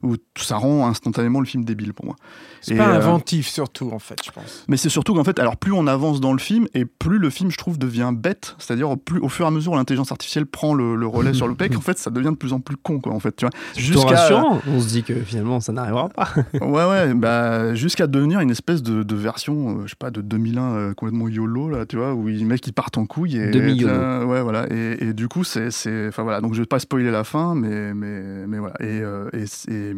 où 0.02 0.16
ça 0.36 0.56
rend 0.56 0.86
instantanément 0.88 1.40
le 1.40 1.46
film 1.46 1.64
débile 1.64 1.94
pour 1.94 2.04
moi. 2.06 2.16
C'est 2.60 2.74
Et, 2.74 2.78
pas 2.78 2.88
euh, 2.90 2.96
inventif, 2.96 3.48
surtout, 3.48 3.90
en 3.92 3.98
fait, 3.98 4.18
je 4.24 4.30
pense. 4.30 4.64
mais 4.68 4.76
c'est 4.76 4.88
surtout 4.88 5.14
qu'en 5.14 5.24
fait, 5.24 5.38
alors 5.38 5.56
plus 5.56 5.72
on 5.72 5.86
avance 5.86 6.20
dans 6.20 6.32
le 6.32 6.38
film, 6.38 6.66
et 6.74 6.84
plus 6.84 7.18
le 7.18 7.30
film, 7.30 7.50
je 7.50 7.56
trouve, 7.58 7.78
devient 7.78 8.12
bête. 8.14 8.54
C'est-à-dire, 8.58 8.96
plus 8.98 9.20
au 9.20 9.28
fur 9.28 9.44
et 9.44 9.48
à 9.48 9.50
mesure, 9.50 9.74
l'intelligence 9.74 10.12
artificielle 10.12 10.46
prend 10.46 10.74
le, 10.74 10.94
le 10.96 11.06
relais 11.06 11.34
sur 11.34 11.48
le 11.48 11.54
pec. 11.54 11.72
En 11.76 11.80
fait, 11.80 11.98
ça 11.98 12.10
devient 12.10 12.30
de 12.30 12.36
plus 12.36 12.52
en 12.52 12.60
plus 12.60 12.76
con, 12.76 13.00
quoi. 13.00 13.12
En 13.12 13.20
fait, 13.20 13.34
tu 13.36 13.44
vois. 13.46 14.04
Rassurant. 14.04 14.60
On 14.68 14.80
se 14.80 14.88
dit 14.88 15.02
que 15.02 15.14
finalement 15.14 15.60
ça 15.60 15.72
n'arrivera 15.72 16.08
pas. 16.08 16.28
ouais, 16.60 16.84
ouais, 16.88 17.14
bah, 17.14 17.74
jusqu'à 17.74 18.06
devenir 18.06 18.40
une 18.40 18.50
espèce 18.50 18.82
de, 18.82 19.02
de 19.02 19.14
version, 19.16 19.78
euh, 19.78 19.82
je 19.84 19.90
sais 19.90 19.96
pas, 19.98 20.10
de 20.10 20.20
2001 20.20 20.62
euh, 20.62 20.94
complètement 20.94 21.28
yolo 21.28 21.68
là, 21.68 21.86
tu 21.86 21.96
vois, 21.96 22.14
où 22.14 22.26
les 22.28 22.44
mecs 22.44 22.66
ils 22.66 22.72
partent 22.72 22.98
en 22.98 23.06
couille. 23.06 23.36
Et, 23.36 23.50
Demi-YOLO. 23.50 23.92
euh, 23.92 24.24
ouais, 24.24 24.42
voilà. 24.42 24.66
Et, 24.70 25.08
et 25.08 25.12
du 25.12 25.28
coup, 25.28 25.44
c'est, 25.44 25.70
c'est, 25.70 26.08
enfin 26.08 26.22
voilà. 26.22 26.40
Donc 26.40 26.54
je 26.54 26.60
vais 26.60 26.66
pas 26.66 26.78
spoiler 26.78 27.10
la 27.10 27.24
fin, 27.24 27.54
mais, 27.54 27.94
mais, 27.94 28.46
mais 28.46 28.58
voilà. 28.58 28.74
Et, 28.80 29.00
euh, 29.02 29.28
et 29.32 29.91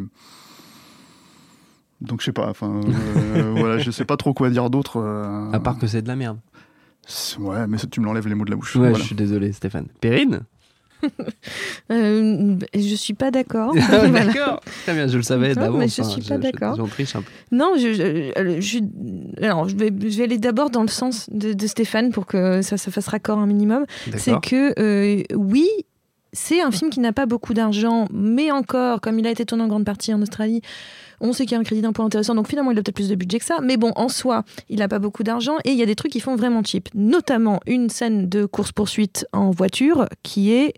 donc 2.01 2.19
je 2.21 2.25
sais 2.25 2.31
pas, 2.33 2.47
enfin 2.49 2.81
euh, 3.35 3.53
voilà, 3.57 3.77
je 3.77 3.89
sais 3.91 4.05
pas 4.05 4.17
trop 4.17 4.33
quoi 4.33 4.49
dire 4.49 4.69
d'autre. 4.69 4.97
euh, 4.99 5.51
À 5.51 5.59
part 5.59 5.77
que 5.77 5.87
c'est 5.87 6.01
de 6.01 6.07
la 6.07 6.15
merde. 6.15 6.37
Ouais, 7.39 7.67
mais 7.67 7.77
ça, 7.77 7.87
tu 7.87 7.99
me 8.01 8.05
l'enlèves 8.05 8.27
les 8.27 8.35
mots 8.35 8.45
de 8.45 8.49
la 8.51 8.55
bouche. 8.57 8.75
Ouais, 8.75 8.81
Voilà. 8.89 8.97
je 8.97 9.03
suis 9.03 9.15
désolé, 9.15 9.51
Stéphane. 9.53 9.87
Perrine 10.01 10.41
Euh, 11.91 12.55
je 12.73 12.95
suis 12.95 13.13
pas 13.13 13.29
d'accord. 13.29 13.73
Ah, 13.79 14.07
Voilà. 14.07 14.25
D'accord. 14.25 14.61
Très 14.85 14.93
bien, 14.95 15.07
je 15.07 15.17
le 15.17 15.23
savais 15.23 15.49
Non, 15.49 15.61
d'avance. 15.61 15.79
mais 15.79 15.87
je 15.87 16.01
hein, 16.01 16.03
suis 16.05 16.21
pas 16.21 16.37
d'accord. 16.39 16.75
J'en 16.77 16.87
triche 16.87 17.15
un 17.15 17.21
peu. 17.21 17.29
Non, 17.51 17.73
je, 17.77 17.93
je, 17.93 18.01
euh, 18.39 18.59
je- 18.59 19.43
alors, 19.45 19.69
je 19.69 19.75
vais, 19.75 19.87
je 19.89 20.17
vais 20.17 20.23
aller 20.23 20.39
d'abord 20.39 20.71
dans 20.71 20.81
le 20.81 20.87
sens 20.87 21.29
de, 21.31 21.53
de 21.53 21.67
Stéphane 21.67 22.11
pour 22.11 22.25
que 22.25 22.61
ça 22.63 22.77
se 22.77 22.89
fasse 22.89 23.07
raccord 23.07 23.37
un 23.37 23.45
minimum. 23.45 23.85
C'est 24.17 24.39
que 24.41 24.73
euh, 24.79 25.21
oui, 25.35 25.67
c'est 26.35 26.61
un 26.61 26.69
film 26.69 26.91
qui 26.91 26.99
n'a 26.99 27.13
pas 27.13 27.25
beaucoup 27.25 27.53
d'argent, 27.53 28.07
mais 28.13 28.51
encore, 28.51 29.01
comme 29.01 29.17
il 29.17 29.25
a 29.25 29.31
été 29.31 29.45
tourné 29.45 29.63
en 29.63 29.67
grande 29.67 29.85
partie 29.85 30.13
en 30.13 30.21
Australie, 30.21 30.61
on 31.21 31.33
sait 31.33 31.45
qu'il 31.45 31.53
y 31.53 31.55
a 31.55 31.59
un 31.59 31.63
crédit 31.63 31.81
d'impôt 31.81 32.03
intéressant, 32.03 32.35
donc 32.35 32.47
finalement 32.47 32.71
il 32.71 32.77
a 32.77 32.81
peut-être 32.83 32.95
plus 32.95 33.09
de 33.09 33.15
budget 33.15 33.39
que 33.39 33.45
ça. 33.45 33.59
Mais 33.63 33.77
bon, 33.77 33.91
en 33.95 34.09
soi, 34.09 34.43
il 34.69 34.79
n'a 34.79 34.87
pas 34.87 34.99
beaucoup 34.99 35.23
d'argent 35.23 35.55
et 35.63 35.71
il 35.71 35.77
y 35.77 35.81
a 35.81 35.85
des 35.85 35.95
trucs 35.95 36.11
qui 36.11 36.19
font 36.19 36.35
vraiment 36.35 36.61
cheap. 36.63 36.89
Notamment 36.93 37.59
une 37.65 37.89
scène 37.89 38.27
de 38.29 38.45
course-poursuite 38.45 39.25
en 39.31 39.49
voiture 39.49 40.07
qui 40.23 40.51
est, 40.51 40.73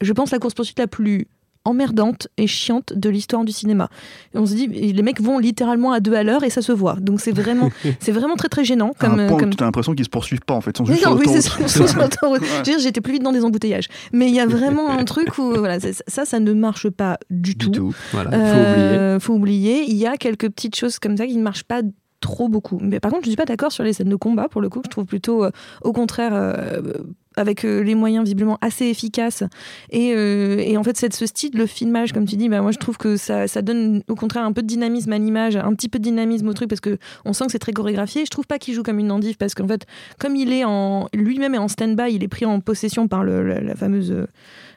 je 0.00 0.12
pense, 0.12 0.30
la 0.30 0.38
course-poursuite 0.38 0.78
la 0.78 0.86
plus 0.86 1.26
emmerdante 1.70 2.28
et 2.36 2.46
chiante 2.46 2.92
de 2.94 3.08
l'histoire 3.08 3.44
du 3.44 3.52
cinéma. 3.52 3.88
Et 4.34 4.38
on 4.38 4.46
se 4.46 4.54
dit, 4.54 4.66
les 4.66 5.02
mecs 5.02 5.20
vont 5.20 5.38
littéralement 5.38 5.92
à 5.92 6.00
deux 6.00 6.14
à 6.14 6.22
l'heure 6.22 6.44
et 6.44 6.50
ça 6.50 6.62
se 6.62 6.72
voit. 6.72 6.96
Donc 7.00 7.20
c'est 7.20 7.32
vraiment, 7.32 7.70
c'est 8.00 8.12
vraiment 8.12 8.36
très 8.36 8.48
très 8.48 8.64
gênant. 8.64 8.92
À 9.00 9.06
un 9.06 9.08
Comme, 9.10 9.26
point 9.28 9.38
comme... 9.38 9.50
où 9.50 9.54
tu 9.54 9.62
as 9.62 9.66
l'impression 9.66 9.94
qu'ils 9.94 10.04
se 10.04 10.10
poursuivent 10.10 10.40
pas 10.46 10.54
en 10.54 10.60
fait, 10.60 10.76
sont 10.76 10.84
Oui, 10.84 10.92
juste 10.94 11.06
non, 11.06 11.10
sur 11.18 12.30
oui, 12.30 12.38
c'est 12.64 12.78
J'étais 12.80 13.00
plus 13.00 13.12
vite 13.14 13.22
dans 13.22 13.32
des 13.32 13.44
embouteillages. 13.44 13.88
Mais 14.12 14.28
il 14.28 14.34
y 14.34 14.40
a 14.40 14.46
vraiment 14.46 14.90
un 14.90 15.04
truc 15.04 15.38
où 15.38 15.54
voilà, 15.54 15.78
ça, 15.80 16.24
ça 16.24 16.40
ne 16.40 16.52
marche 16.52 16.88
pas 16.90 17.18
du, 17.30 17.54
Du 17.54 17.70
tout. 17.70 17.94
Voilà, 18.12 18.30
il 18.32 18.36
faut 18.38 18.40
Euh, 18.46 19.14
oublier. 19.14 19.20
faut 19.20 19.34
oublier. 19.34 19.84
Il 19.88 19.96
y 19.96 20.06
a 20.06 20.16
quelques 20.16 20.48
petites 20.50 20.76
choses 20.76 20.98
comme 20.98 21.16
ça 21.16 21.26
qui 21.26 21.36
ne 21.36 21.42
marchent 21.42 21.64
pas 21.64 21.82
trop 22.20 22.48
beaucoup. 22.48 22.78
Mais 22.82 23.00
par 23.00 23.10
contre, 23.10 23.24
je 23.24 23.28
ne 23.28 23.32
suis 23.32 23.36
pas 23.36 23.46
d'accord 23.46 23.72
sur 23.72 23.82
les 23.84 23.92
scènes 23.92 24.08
de 24.10 24.16
combat, 24.16 24.48
pour 24.48 24.60
le 24.60 24.68
coup. 24.68 24.80
Je 24.84 24.90
trouve 24.90 25.06
plutôt, 25.06 25.44
euh, 25.44 25.50
au 25.82 25.92
contraire, 25.92 26.32
euh, 26.34 26.80
avec 27.36 27.64
euh, 27.64 27.82
les 27.82 27.94
moyens 27.94 28.24
visiblement 28.24 28.58
assez 28.60 28.86
efficaces. 28.86 29.44
Et, 29.90 30.12
euh, 30.14 30.58
et 30.58 30.76
en 30.76 30.82
fait, 30.82 30.96
cette, 30.96 31.14
ce 31.14 31.26
style, 31.26 31.52
le 31.54 31.66
filmage, 31.66 32.12
comme 32.12 32.26
tu 32.26 32.36
dis, 32.36 32.48
bah, 32.48 32.60
moi 32.60 32.72
je 32.72 32.78
trouve 32.78 32.96
que 32.98 33.16
ça, 33.16 33.46
ça 33.46 33.62
donne 33.62 34.02
au 34.08 34.14
contraire 34.16 34.44
un 34.44 34.52
peu 34.52 34.62
de 34.62 34.66
dynamisme 34.66 35.12
à 35.12 35.18
l'image, 35.18 35.56
un 35.56 35.72
petit 35.74 35.88
peu 35.88 35.98
de 35.98 36.04
dynamisme 36.04 36.48
au 36.48 36.52
truc, 36.54 36.68
parce 36.68 36.80
que 36.80 36.98
on 37.24 37.32
sent 37.32 37.46
que 37.46 37.52
c'est 37.52 37.58
très 37.58 37.72
chorégraphié. 37.72 38.24
Je 38.24 38.30
trouve 38.30 38.46
pas 38.46 38.58
qu'il 38.58 38.74
joue 38.74 38.82
comme 38.82 38.98
une 38.98 39.12
endive, 39.12 39.36
parce 39.36 39.54
qu'en 39.54 39.68
fait, 39.68 39.86
comme 40.18 40.34
il 40.36 40.52
est 40.52 40.64
en 40.64 41.08
lui-même 41.14 41.54
est 41.54 41.58
en 41.58 41.68
stand-by, 41.68 42.12
il 42.14 42.24
est 42.24 42.28
pris 42.28 42.46
en 42.46 42.60
possession 42.60 43.06
par 43.08 43.22
le- 43.24 43.46
la, 43.46 43.60
la 43.60 43.74
fameuse 43.74 44.26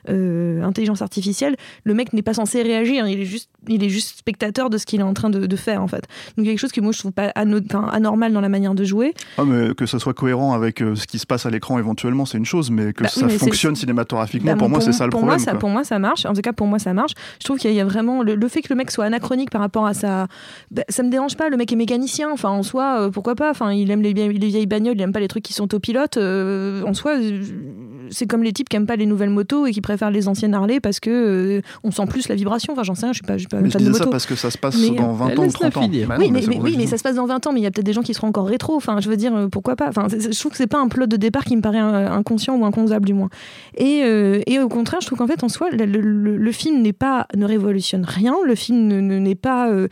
euh, 0.09 0.61
intelligence 0.63 1.01
artificielle, 1.01 1.55
le 1.83 1.93
mec 1.93 2.13
n'est 2.13 2.21
pas 2.21 2.33
censé 2.33 2.61
réagir, 2.61 3.07
il 3.07 3.21
est 3.21 3.25
juste, 3.25 3.49
il 3.67 3.83
est 3.83 3.89
juste 3.89 4.17
spectateur 4.19 4.69
de 4.69 4.77
ce 4.77 4.85
qu'il 4.85 4.99
est 4.99 5.03
en 5.03 5.13
train 5.13 5.29
de, 5.29 5.45
de 5.45 5.55
faire 5.55 5.81
en 5.81 5.87
fait. 5.87 6.03
Donc 6.37 6.45
quelque 6.45 6.59
chose 6.59 6.71
que 6.71 6.81
moi 6.81 6.91
je 6.91 6.99
trouve 6.99 7.11
pas 7.11 7.31
anormal 7.35 8.33
dans 8.33 8.41
la 8.41 8.49
manière 8.49 8.75
de 8.75 8.83
jouer. 8.83 9.13
Ah, 9.37 9.43
mais 9.45 9.73
que 9.75 9.85
ça 9.85 9.99
soit 9.99 10.13
cohérent 10.13 10.53
avec 10.53 10.81
euh, 10.81 10.95
ce 10.95 11.07
qui 11.07 11.19
se 11.19 11.25
passe 11.25 11.45
à 11.45 11.49
l'écran 11.49 11.79
éventuellement, 11.79 12.25
c'est 12.25 12.37
une 12.37 12.45
chose, 12.45 12.71
mais 12.71 12.93
que 12.93 13.03
Bah 13.03 13.09
oui, 13.15 13.21
ça 13.21 13.25
mais 13.27 13.37
fonctionne 13.37 13.75
cinématographiquement, 13.75 14.51
Bah, 14.51 14.57
pour 14.57 14.69
moi, 14.69 14.81
c'est 14.81 14.91
ça 14.93 15.05
le 15.05 15.09
pour 15.11 15.21
problème. 15.21 15.39
Moi, 15.39 15.45
ça, 15.51 15.55
pour 15.57 15.69
moi, 15.69 15.83
ça 15.83 15.99
marche. 15.99 16.25
En 16.25 16.33
tout 16.33 16.41
cas, 16.41 16.53
pour 16.53 16.67
moi, 16.67 16.79
ça 16.79 16.93
marche. 16.93 17.13
Je 17.39 17.45
trouve 17.45 17.57
qu'il 17.57 17.73
y 17.73 17.79
a 17.79 17.85
vraiment 17.85 18.21
le, 18.23 18.35
le 18.35 18.47
fait 18.47 18.61
que 18.61 18.67
le 18.69 18.75
mec 18.75 18.91
soit 18.91 19.05
anachronique 19.05 19.49
par 19.49 19.61
rapport 19.61 19.85
à 19.85 19.93
sa. 19.93 20.27
bah, 20.71 20.83
ça 20.89 21.03
me 21.03 21.09
dérange 21.09 21.35
pas. 21.37 21.49
Le 21.49 21.57
mec 21.57 21.71
est 21.71 21.75
mécanicien. 21.75 22.29
Enfin, 22.31 22.49
en 22.49 22.63
soi, 22.63 22.99
euh, 22.99 23.09
pourquoi 23.09 23.35
pas. 23.35 23.49
Enfin, 23.51 23.71
il 23.73 23.89
aime 23.91 24.01
les, 24.01 24.13
vieilles- 24.13 24.37
les 24.37 24.47
vieilles 24.47 24.65
bagnoles. 24.67 24.95
Il 24.95 25.01
aime 25.01 25.11
pas 25.13 25.19
les 25.19 25.27
trucs 25.27 25.43
qui 25.43 25.53
sont 25.53 25.63
autopilotes. 25.63 26.17
Euh, 26.17 26.83
en 26.83 26.93
soi, 26.93 27.15
c'est 28.13 28.27
comme 28.27 28.43
les 28.43 28.53
types 28.53 28.69
qui 28.69 28.75
aiment 28.77 28.85
pas 28.85 28.95
les 28.95 29.05
nouvelles 29.05 29.29
motos 29.29 29.65
et 29.65 29.71
qui 29.71 29.81
préfèrent 29.81 30.11
les 30.11 30.27
anciennes 30.27 30.53
Harley 30.53 30.79
parce 30.79 30.99
que 30.99 31.09
euh, 31.09 31.61
on 31.83 31.91
sent 31.91 32.05
plus 32.07 32.27
la 32.29 32.35
vibration. 32.35 32.73
Enfin, 32.73 32.83
j'en 32.83 32.95
sais 32.95 33.05
rien. 33.05 33.13
Je 33.13 33.17
suis 33.17 33.23
pas, 33.27 33.33
je 33.33 33.39
suis 33.39 33.47
pas 33.47 33.59
Mais 33.59 33.67
je 33.69 33.73
fan 33.73 33.81
de 33.81 33.87
disais 33.87 33.97
ça 33.99 34.03
moto. 34.05 34.11
parce 34.11 34.25
que 34.25 34.35
ça 34.35 34.49
se 34.51 34.57
passe 34.57 34.77
Mais, 34.79 34.95
dans 34.95 35.11
20 35.13 35.25
ans 35.25 35.31
ou 35.37 35.41
laisse-la 35.43 35.69
30 35.71 35.77
ans. 35.83 35.85
finir. 35.87 36.07
Bah 36.07 36.15
oui, 36.19 36.31
non, 36.31 36.39
mais, 36.47 36.59
oui, 36.61 36.87
ça 36.87 36.97
se 36.97 37.03
passe 37.03 37.15
dans 37.15 37.25
20 37.25 37.47
ans, 37.47 37.51
mais 37.53 37.59
il 37.59 37.63
y 37.63 37.67
a 37.67 37.71
peut-être 37.71 37.85
des 37.85 37.93
gens 37.93 38.01
qui 38.03 38.13
seront 38.13 38.27
encore 38.27 38.47
rétro. 38.47 38.75
Enfin, 38.75 38.99
je 39.01 39.09
veux 39.09 39.17
dire, 39.17 39.35
euh, 39.35 39.47
pourquoi 39.47 39.75
pas? 39.75 39.89
Enfin, 39.89 40.07
je 40.09 40.37
trouve 40.39 40.51
que 40.51 40.57
c'est 40.57 40.67
pas 40.67 40.79
un 40.79 40.87
plot 40.87 41.07
de 41.07 41.17
départ 41.17 41.43
qui 41.45 41.55
me 41.55 41.61
paraît 41.61 41.81
euh, 41.81 42.07
incon- 42.09 42.23
inconscient 42.23 42.55
ou 42.57 42.65
inconcevable 42.65 43.05
du 43.05 43.13
moins. 43.13 43.29
Et, 43.77 44.01
euh, 44.03 44.41
et 44.47 44.59
au 44.59 44.69
contraire, 44.69 45.01
je 45.01 45.07
trouve 45.07 45.17
qu'en 45.19 45.27
fait, 45.27 45.43
en 45.43 45.49
soi, 45.49 45.69
le, 45.71 45.85
le- 45.85 46.37
le 46.37 46.51
film 46.51 46.81
n'est 46.81 46.93
pas, 46.93 47.27
ne 47.35 47.45
révolutionne 47.45 48.05
rien, 48.05 48.35
le 48.45 48.55
film 48.55 48.87
ne- 48.87 48.99
ne- 49.01 49.19
n'est 49.19 49.35
pas 49.35 49.69
euh, 49.69 49.87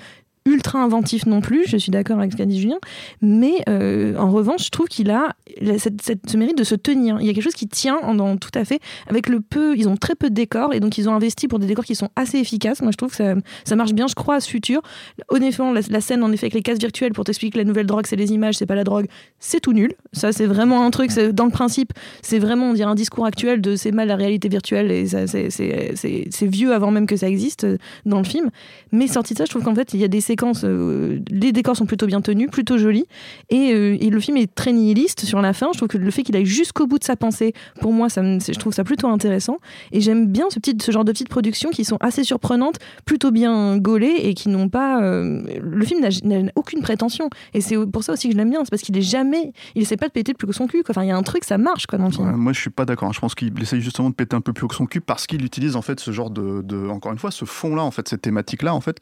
ultra 0.45 0.79
inventif 0.79 1.25
non 1.27 1.39
plus, 1.39 1.65
je 1.67 1.77
suis 1.77 1.91
d'accord 1.91 2.17
avec 2.17 2.31
ce 2.31 2.37
qu'a 2.37 2.45
dit 2.45 2.59
Julien, 2.59 2.79
mais 3.21 3.53
euh, 3.69 4.15
en 4.17 4.31
revanche, 4.31 4.65
je 4.65 4.69
trouve 4.71 4.87
qu'il 4.87 5.11
a 5.11 5.35
cette, 5.77 6.01
cette- 6.01 6.29
ce 6.29 6.35
mérite 6.37 6.57
de 6.57 6.63
se 6.63 6.73
tenir. 6.75 7.17
Il 7.21 7.27
y 7.27 7.29
a 7.29 7.33
quelque 7.33 7.43
chose 7.43 7.53
qui 7.53 7.67
tient 7.67 7.97
en, 7.97 8.37
tout 8.37 8.49
à 8.55 8.65
fait 8.65 8.79
avec 9.07 9.29
le 9.29 9.39
peu, 9.41 9.77
ils 9.77 9.87
ont 9.87 9.97
très 9.97 10.15
peu 10.15 10.29
de 10.29 10.33
décors 10.33 10.73
et 10.73 10.79
donc 10.79 10.97
ils 10.97 11.07
ont 11.09 11.13
investi 11.13 11.47
pour 11.47 11.59
des 11.59 11.67
décors 11.67 11.85
qui 11.85 11.93
sont 11.95 12.09
assez 12.15 12.39
efficaces. 12.39 12.81
Moi, 12.81 12.91
je 12.91 12.97
trouve 12.97 13.11
que 13.11 13.17
ça, 13.17 13.35
ça 13.65 13.75
marche 13.75 13.93
bien, 13.93 14.07
je 14.07 14.15
crois 14.15 14.35
à 14.35 14.39
ce 14.39 14.49
futur. 14.49 14.81
Honnêtement, 15.29 15.71
la, 15.73 15.81
la 15.89 16.01
scène 16.01 16.23
en 16.23 16.31
effet 16.31 16.45
avec 16.45 16.53
les 16.55 16.61
cases 16.63 16.79
virtuelles 16.79 17.13
pour 17.13 17.23
t'expliquer 17.23 17.53
que 17.53 17.57
la 17.59 17.63
nouvelle 17.65 17.85
drogue 17.85 18.05
c'est 18.07 18.15
les 18.15 18.31
images, 18.33 18.55
c'est 18.55 18.65
pas 18.65 18.75
la 18.75 18.83
drogue, 18.83 19.05
c'est 19.39 19.59
tout 19.59 19.73
nul. 19.73 19.93
Ça, 20.13 20.31
c'est 20.31 20.47
vraiment 20.47 20.83
un 20.85 20.89
truc, 20.91 21.11
dans 21.13 21.45
le 21.45 21.51
principe, 21.51 21.93
c'est 22.23 22.39
vraiment, 22.39 22.71
on 22.71 22.73
dirait 22.73 22.89
un 22.89 22.95
discours 22.95 23.25
actuel 23.25 23.61
de 23.61 23.75
c'est 23.75 23.91
mal 23.91 24.07
la 24.07 24.15
réalité 24.15 24.49
virtuelle 24.49 24.89
et 24.91 25.05
c'est 25.07 26.47
vieux 26.47 26.73
avant 26.73 26.91
même 26.91 27.05
que 27.05 27.15
ça 27.15 27.27
existe 27.27 27.63
euh, 27.65 27.77
dans 28.05 28.17
le 28.17 28.23
film. 28.23 28.49
Mais 28.91 29.07
sorti 29.07 29.33
de 29.33 29.37
ça, 29.39 29.45
je 29.45 29.49
trouve 29.51 29.63
qu'en 29.63 29.75
fait, 29.75 29.93
il 29.93 29.99
y 29.99 30.03
a 30.03 30.07
des 30.07 30.21
euh, 30.63 31.19
les 31.29 31.51
décors 31.51 31.75
sont 31.75 31.85
plutôt 31.85 32.07
bien 32.07 32.21
tenus, 32.21 32.49
plutôt 32.49 32.77
jolis, 32.77 33.05
et, 33.49 33.73
euh, 33.73 33.97
et 33.99 34.09
le 34.09 34.19
film 34.19 34.37
est 34.37 34.53
très 34.53 34.73
nihiliste 34.73 35.25
sur 35.25 35.41
la 35.41 35.53
fin. 35.53 35.69
Je 35.73 35.77
trouve 35.77 35.89
que 35.89 35.97
le 35.97 36.11
fait 36.11 36.23
qu'il 36.23 36.35
aille 36.35 36.45
jusqu'au 36.45 36.87
bout 36.87 36.99
de 36.99 37.03
sa 37.03 37.15
pensée, 37.15 37.53
pour 37.79 37.93
moi, 37.93 38.07
je 38.09 38.59
trouve 38.59 38.73
ça 38.73 38.83
plutôt 38.83 39.07
intéressant. 39.07 39.57
Et 39.91 40.01
j'aime 40.01 40.27
bien 40.27 40.45
ce, 40.49 40.91
genre 40.91 41.05
de 41.05 41.11
petites 41.11 41.29
productions 41.29 41.69
qui 41.69 41.85
sont 41.85 41.97
assez 41.99 42.23
surprenantes, 42.23 42.77
plutôt 43.05 43.31
bien 43.31 43.77
gaulées 43.77 44.15
et 44.19 44.33
qui 44.33 44.49
n'ont 44.49 44.69
pas. 44.69 45.01
euh, 45.03 45.41
le 45.61 45.85
film 45.85 46.01
n'a 46.01 46.51
aucune 46.55 46.81
prétention. 46.81 47.29
Et 47.53 47.61
c'est 47.61 47.77
pour 47.87 48.03
ça 48.03 48.13
aussi 48.13 48.27
que 48.27 48.33
je 48.33 48.37
l'aime 48.37 48.49
bien, 48.49 48.59
c'est 48.63 48.69
parce 48.69 48.81
qu'il 48.81 48.97
est 48.97 49.01
jamais. 49.01 49.53
Il 49.75 49.81
essaie 49.81 49.97
pas 49.97 50.07
de 50.07 50.13
péter 50.13 50.33
plus 50.33 50.47
que 50.47 50.53
son 50.53 50.67
cul. 50.67 50.83
Enfin, 50.89 51.03
il 51.03 51.07
y 51.07 51.11
a 51.11 51.17
un 51.17 51.23
truc, 51.23 51.43
ça 51.43 51.57
marche 51.57 51.87
quoi, 51.87 51.97
dans 51.97 52.05
le 52.05 52.11
film. 52.11 52.31
Moi, 52.31 52.53
je 52.53 52.59
suis 52.59 52.69
pas 52.69 52.85
d'accord. 52.85 53.13
Je 53.13 53.19
pense 53.19 53.35
qu'il 53.35 53.53
essaye 53.61 53.81
justement 53.81 54.09
de 54.09 54.15
péter 54.15 54.35
un 54.35 54.41
peu 54.41 54.53
plus 54.53 54.67
que 54.67 54.75
son 54.75 54.85
cul 54.85 55.01
parce 55.01 55.27
qu'il 55.27 55.43
utilise 55.43 55.75
en 55.75 55.81
fait 55.81 55.99
ce 55.99 56.11
genre 56.11 56.29
de, 56.29 56.89
encore 56.89 57.11
une 57.11 57.19
fois, 57.19 57.31
ce 57.31 57.45
fond-là, 57.45 57.83
en 57.83 57.91
fait, 57.91 58.07
cette 58.07 58.21
thématique-là, 58.21 58.73
en 58.73 58.81
fait, 58.81 58.97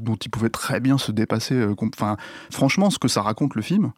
dont 0.00 0.16
il 0.16 0.30
pouvait 0.30 0.50
très 0.60 0.78
bien 0.78 0.98
se 0.98 1.10
dépasser. 1.10 1.54
euh, 1.54 1.74
franchement, 2.50 2.90
ce 2.90 2.98
que 2.98 3.08
ça 3.08 3.22
raconte 3.22 3.54
le 3.54 3.62
film. 3.62 3.92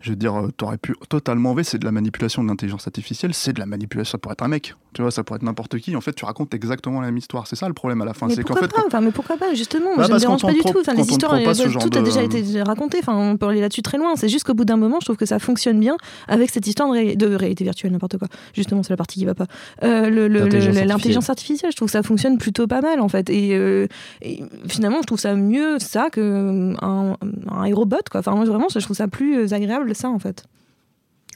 Je 0.00 0.10
veux 0.10 0.16
dire, 0.16 0.38
euh, 0.38 0.52
t'aurais 0.56 0.78
pu 0.78 0.94
totalement 1.08 1.50
enlever, 1.50 1.64
c'est 1.64 1.78
de 1.78 1.84
la 1.84 1.90
manipulation 1.90 2.44
de 2.44 2.48
l'intelligence 2.48 2.86
artificielle, 2.86 3.34
c'est 3.34 3.52
de 3.52 3.58
la 3.58 3.66
manipulation, 3.66 4.16
pourrait 4.18 4.34
être 4.34 4.44
un 4.44 4.48
mec, 4.48 4.76
tu 4.94 5.02
vois, 5.02 5.10
ça 5.10 5.22
pourrait 5.24 5.36
être 5.36 5.42
n'importe 5.42 5.78
qui. 5.78 5.94
En 5.96 6.00
fait, 6.00 6.12
tu 6.14 6.24
racontes 6.24 6.54
exactement 6.54 7.00
la 7.00 7.08
même 7.08 7.16
histoire. 7.18 7.46
C'est 7.46 7.56
ça 7.56 7.68
le 7.68 7.74
problème 7.74 8.00
à 8.00 8.04
la 8.04 8.14
fin. 8.14 8.26
Mais 8.28 8.34
C'est 8.34 8.42
qu'en 8.42 8.54
pourquoi 8.54 8.68
fait, 8.68 8.74
pas 8.74 8.82
enfin, 8.86 9.00
Mais 9.00 9.10
pourquoi 9.10 9.36
pas 9.36 9.52
Justement, 9.54 9.90
Bah, 9.90 9.96
moi, 9.96 10.04
je 10.04 10.08
me 10.08 10.08
parce 10.12 10.22
dérange 10.22 10.42
pas 10.42 10.52
du 10.52 10.60
tout. 10.60 10.78
Enfin, 10.80 10.94
les 10.94 11.02
histoires, 11.10 11.32
te 11.32 11.36
prend 11.36 11.44
pas 11.44 11.54
ce 11.54 11.62
euh, 11.64 11.68
genre 11.68 11.82
tout 11.82 11.98
a 11.98 12.00
de- 12.00 12.04
déjà 12.06 12.22
été 12.22 12.62
raconté. 12.62 12.98
Enfin, 13.00 13.14
on 13.16 13.36
peut 13.36 13.46
aller 13.46 13.60
là-dessus 13.60 13.82
très 13.82 13.98
loin. 13.98 14.14
C'est 14.16 14.28
juste 14.28 14.44
qu'au 14.46 14.54
bout 14.54 14.64
d'un 14.64 14.76
moment, 14.76 14.98
je 15.00 15.06
trouve 15.06 15.16
que 15.16 15.26
ça 15.26 15.38
fonctionne 15.38 15.78
bien 15.80 15.96
avec 16.28 16.50
cette 16.50 16.66
histoire 16.66 16.88
de, 16.88 16.94
ré- 16.94 17.16
de 17.16 17.34
réalité 17.34 17.64
virtuelle, 17.64 17.92
n'importe 17.92 18.16
quoi. 18.18 18.28
Justement, 18.54 18.82
c'est 18.82 18.90
la 18.92 18.96
partie 18.96 19.18
qui 19.18 19.24
va 19.26 19.34
pas. 19.34 19.46
Euh, 19.82 20.08
le- 20.08 20.28
le- 20.28 20.40
L'intelligence 20.40 20.74
le- 20.76 20.84
L'intelligence 20.86 21.30
artificielle, 21.30 21.70
je 21.72 21.76
trouve 21.76 21.88
que 21.88 21.92
ça 21.92 22.02
fonctionne 22.02 22.38
plutôt 22.38 22.66
pas 22.66 22.80
mal 22.80 23.00
en 23.00 23.08
fait. 23.08 23.28
Et, 23.30 23.54
euh, 23.56 23.86
et 24.22 24.42
finalement, 24.68 24.98
je 25.02 25.06
trouve 25.06 25.18
ça 25.20 25.34
mieux 25.34 25.78
ça 25.80 26.08
que 26.10 26.72
un, 26.82 27.16
un 27.50 27.62
aérobot 27.62 27.96
quoi. 28.10 28.20
Enfin, 28.20 28.32
moi 28.34 28.44
vraiment, 28.44 28.68
je 28.72 28.78
trouve 28.78 28.96
ça 28.96 29.08
plus 29.08 29.52
agréable 29.52 29.94
ça 29.94 30.08
en 30.10 30.18
fait. 30.18 30.44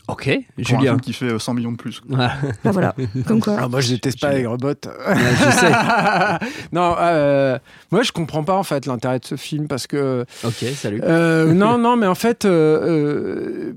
Ok, 0.09 0.25
pour 0.25 0.33
un 0.61 0.63
Julien. 0.65 0.81
film 0.93 1.01
qui 1.01 1.13
fait 1.13 1.27
euh, 1.27 1.39
100 1.39 1.55
millions 1.55 1.73
de 1.73 1.77
plus. 1.77 2.01
Voilà. 2.09 2.33
Bah 2.65 2.71
voilà, 2.73 2.95
comme 3.27 3.41
quoi. 3.41 3.57
Ah, 3.61 3.69
moi, 3.69 3.81
je 3.83 3.91
déteste 3.91 4.19
pas 4.21 4.33
les 4.33 4.47
robots. 4.47 4.73
je 4.83 5.51
sais. 5.51 5.73
non, 6.73 6.97
euh, 6.99 7.59
moi, 7.91 8.03
je 8.03 8.11
comprends 8.13 8.43
pas 8.43 8.55
en 8.55 8.63
fait 8.63 8.87
l'intérêt 8.87 9.19
de 9.19 9.27
ce 9.27 9.37
film 9.37 9.69
parce 9.69 9.87
que. 9.87 10.25
Ok, 10.45 10.65
salut. 10.75 11.01
Euh, 11.05 11.53
non, 11.53 11.77
non, 11.77 11.97
mais 11.97 12.07
en 12.07 12.15
fait, 12.15 12.47
euh, 12.47 12.51
euh, 12.51 13.73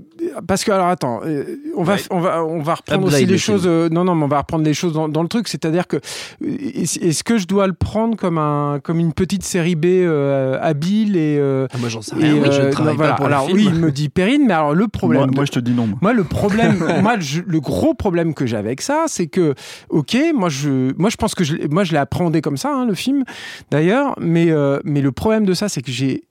parce 0.48 0.64
que 0.64 0.72
alors 0.72 0.88
attends, 0.88 1.22
euh, 1.26 1.44
on 1.76 1.84
va, 1.84 1.96
Ouais. 1.96 2.02
on 2.12 2.20
va, 2.20 2.44
on 2.46 2.62
va 2.62 2.76
reprendre 2.76 3.02
Upgrade 3.06 3.14
aussi 3.16 3.26
le 3.26 3.32
les 3.34 3.38
choses. 3.38 3.64
euh, 3.66 3.90
non, 3.90 4.04
non, 4.04 4.16
mais 4.16 4.26
on 4.26 4.28
va 4.28 4.40
reprendre 4.40 4.64
les 4.64 4.74
choses 4.74 4.94
dans, 4.94 5.10
dans 5.10 5.22
le 5.24 5.28
truc, 5.28 5.48
c'est-à-dire 5.48 5.88
que 5.88 5.98
euh, 5.98 6.58
est-ce 6.76 7.24
que 7.24 7.38
je 7.38 7.48
dois 7.48 7.68
le 7.68 7.74
prendre 7.74 8.16
comme 8.18 8.38
un, 8.38 8.80
comme 8.84 9.00
une 9.00 9.14
petite 9.14 9.44
série 9.44 9.76
B 9.76 9.86
euh, 9.86 10.58
habile 10.62 11.16
et, 11.18 11.38
euh, 11.40 11.68
Ah, 11.74 11.78
moi 11.80 11.90
j'en 11.90 12.02
sais 12.02 12.16
et, 12.20 12.24
rien, 12.24 12.34
oui, 12.42 12.50
je 12.52 12.62
euh, 12.62 12.72
travaille 12.72 12.94
non, 12.94 12.98
pas 13.00 13.04
voilà. 13.04 13.16
pour 13.16 13.26
Alors 13.26 13.48
le 13.48 13.54
oui, 13.54 13.66
il 13.68 13.76
me 13.80 13.92
dit 13.92 14.10
Perrine, 14.10 14.44
mais 14.48 14.54
alors 14.54 14.74
le 14.74 14.88
problème. 14.88 15.22
Moi, 15.22 15.28
de- 15.32 15.36
moi, 15.36 15.46
je 15.46 15.52
te 15.52 15.60
dis 15.60 15.72
non. 15.72 15.88
moi. 15.88 15.98
moi, 16.02 16.14
le 16.14 16.24
problème, 16.24 16.86
moi, 17.02 17.16
je- 17.20 17.42
le 17.46 17.60
gros 17.60 17.94
problème 17.94 18.34
que 18.34 18.46
j'ai 18.46 18.58
avec 18.58 18.82
ça, 18.82 19.06
c'est 19.08 19.28
que, 19.28 19.56
ok, 19.90 20.18
moi, 20.34 20.50
je, 20.50 20.92
moi, 20.98 21.10
je 21.10 21.16
pense 21.18 21.36
que 21.36 21.44
je, 21.44 21.56
l'ai- 21.56 21.68
moi, 21.68 21.84
je 21.84 21.92
l'ai 21.94 21.98
appréhendé 21.98 22.42
comme 22.42 22.58
ça, 22.58 22.74
hein, 22.74 22.86
le 22.86 22.94
film, 22.94 23.24
d'ailleurs, 23.72 24.16
mais, 24.20 24.52
euh, 24.52 24.80
mais 24.84 25.02
le 25.02 25.12
problème 25.12 25.46
de 25.46 25.54
ça, 25.54 25.68
c'est 25.70 25.82
que 25.82 25.92
j'ai 25.92 26.24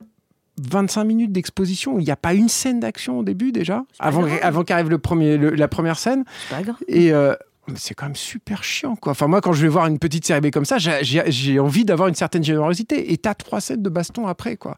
25 0.70 1.04
minutes 1.04 1.32
d'exposition, 1.32 1.98
il 1.98 2.04
n'y 2.04 2.10
a 2.10 2.16
pas 2.16 2.34
une 2.34 2.48
scène 2.48 2.80
d'action 2.80 3.18
au 3.18 3.22
début 3.24 3.52
déjà, 3.52 3.84
avant, 3.98 4.24
avant 4.42 4.64
qu'arrive 4.64 4.90
le 4.90 4.98
premier, 4.98 5.36
le- 5.36 5.50
la 5.50 5.68
première 5.68 5.98
scène, 5.98 6.24
C'est 6.48 6.56
pas 6.56 6.62
grave. 6.62 6.76
et 6.88 7.12
euh, 7.12 7.34
c'est 7.76 7.94
quand 7.94 8.06
même 8.06 8.16
super 8.16 8.64
chiant, 8.64 8.96
quoi. 8.96 9.12
Enfin, 9.12 9.26
moi, 9.28 9.40
quand 9.40 9.52
je 9.52 9.62
vais 9.62 9.68
voir 9.68 9.86
une 9.86 9.98
petite 9.98 10.26
série 10.26 10.40
B 10.40 10.50
comme 10.50 10.64
ça, 10.64 10.76
j'ai 10.78 11.58
envie 11.60 11.84
d'avoir 11.84 12.08
une 12.08 12.14
certaine 12.14 12.42
générosité, 12.42 13.12
et 13.12 13.16
t'as 13.18 13.34
trois 13.34 13.60
scènes 13.60 13.82
de 13.82 13.88
baston 13.90 14.26
après, 14.26 14.56
quoi. 14.56 14.76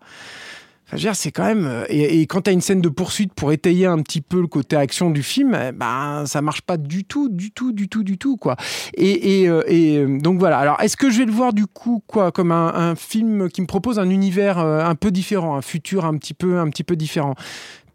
C'est 1.14 1.32
quand 1.32 1.44
même. 1.44 1.66
euh, 1.66 1.84
Et, 1.88 2.26
quand 2.26 2.42
tu 2.42 2.50
as 2.50 2.52
une 2.52 2.60
scène 2.60 2.80
de 2.80 2.88
poursuite 2.88 3.32
pour 3.34 3.52
étayer 3.52 3.86
un 3.86 3.98
petit 4.02 4.20
peu 4.20 4.40
le 4.40 4.46
côté 4.46 4.76
action 4.76 5.10
du 5.10 5.22
film, 5.22 5.56
eh 5.68 5.72
ben, 5.72 6.24
ça 6.26 6.42
marche 6.42 6.62
pas 6.62 6.76
du 6.76 7.04
tout, 7.04 7.28
du 7.28 7.50
tout, 7.50 7.72
du 7.72 7.88
tout, 7.88 8.02
du 8.04 8.18
tout, 8.18 8.36
quoi. 8.36 8.56
Et, 8.94 9.48
euh, 9.48 9.62
euh, 9.70 10.18
donc 10.20 10.38
voilà. 10.38 10.58
Alors, 10.58 10.80
est-ce 10.80 10.96
que 10.96 11.10
je 11.10 11.18
vais 11.18 11.24
le 11.24 11.32
voir 11.32 11.52
du 11.52 11.66
coup, 11.66 12.02
quoi, 12.06 12.30
comme 12.32 12.52
un, 12.52 12.74
un 12.74 12.94
film 12.94 13.48
qui 13.48 13.62
me 13.62 13.66
propose 13.66 13.98
un 13.98 14.10
univers 14.10 14.58
un 14.58 14.94
peu 14.94 15.10
différent, 15.10 15.56
un 15.56 15.62
futur 15.62 16.04
un 16.04 16.16
petit 16.16 16.34
peu, 16.34 16.58
un 16.58 16.68
petit 16.68 16.84
peu 16.84 16.96
différent? 16.96 17.34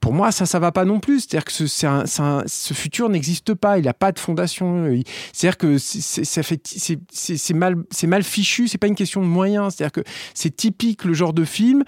Pour 0.07 0.13
moi, 0.13 0.31
ça, 0.31 0.45
ça 0.45 0.57
va 0.59 0.71
pas 0.71 0.85
non 0.85 1.01
plus. 1.01 1.19
C'est-à-dire 1.19 1.43
que 1.43 1.51
ce, 1.51 2.73
futur 2.73 3.09
n'existe 3.09 3.53
pas. 3.53 3.77
Il 3.77 3.83
n'a 3.83 3.93
pas 3.93 4.13
de 4.13 4.19
fondation. 4.19 4.89
C'est-à-dire 5.33 5.57
que 5.57 5.77
c'est- 5.77 7.53
mal, 7.53 7.75
mal 8.03 8.23
fichu. 8.23 8.69
C'est 8.69 8.77
pas 8.77 8.87
une 8.87 8.95
question 8.95 9.19
de 9.19 9.25
moyens. 9.25 9.75
C'est-à-dire 9.75 9.91
que 9.91 10.09
c'est 10.33 10.55
typique 10.55 11.03
le 11.03 11.13
genre 11.13 11.33
de 11.33 11.43
film 11.43 11.83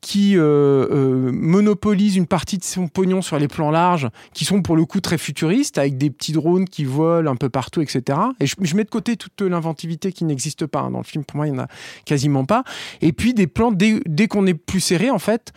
qui 0.00 0.38
euh, 0.38 0.86
euh, 0.88 1.32
monopolise 1.32 2.14
une 2.14 2.28
partie 2.28 2.58
de 2.58 2.62
son 2.62 2.86
pognon 2.86 3.22
sur 3.22 3.40
les 3.40 3.48
plans 3.48 3.72
larges, 3.72 4.08
qui 4.34 4.44
sont 4.44 4.62
pour 4.62 4.76
le 4.76 4.84
coup 4.84 5.00
très 5.00 5.18
futuristes, 5.18 5.76
avec 5.76 5.98
des 5.98 6.10
petits 6.10 6.32
drones 6.32 6.66
qui 6.66 6.84
volent 6.84 7.28
un 7.28 7.36
peu 7.36 7.48
partout, 7.48 7.80
etc. 7.80 8.20
Et 8.38 8.46
je, 8.46 8.76
mets 8.76 8.84
de 8.84 8.88
côté 8.88 9.16
toute 9.16 9.40
l'inventivité 9.40 10.12
qui 10.12 10.24
n'existe 10.24 10.66
pas 10.66 10.82
hein, 10.82 10.92
dans 10.92 10.98
le 10.98 11.04
film. 11.04 11.24
Pour 11.24 11.38
moi, 11.38 11.48
il 11.48 11.54
n'y 11.54 11.58
en 11.58 11.62
a 11.64 11.68
quasiment 12.04 12.44
pas. 12.44 12.62
Et 13.00 13.12
puis 13.12 13.34
des 13.34 13.48
plans, 13.48 13.72
dès 13.72 14.28
qu'on 14.28 14.46
est 14.46 14.54
plus 14.54 14.78
serré, 14.78 15.10
en 15.10 15.18
fait, 15.18 15.52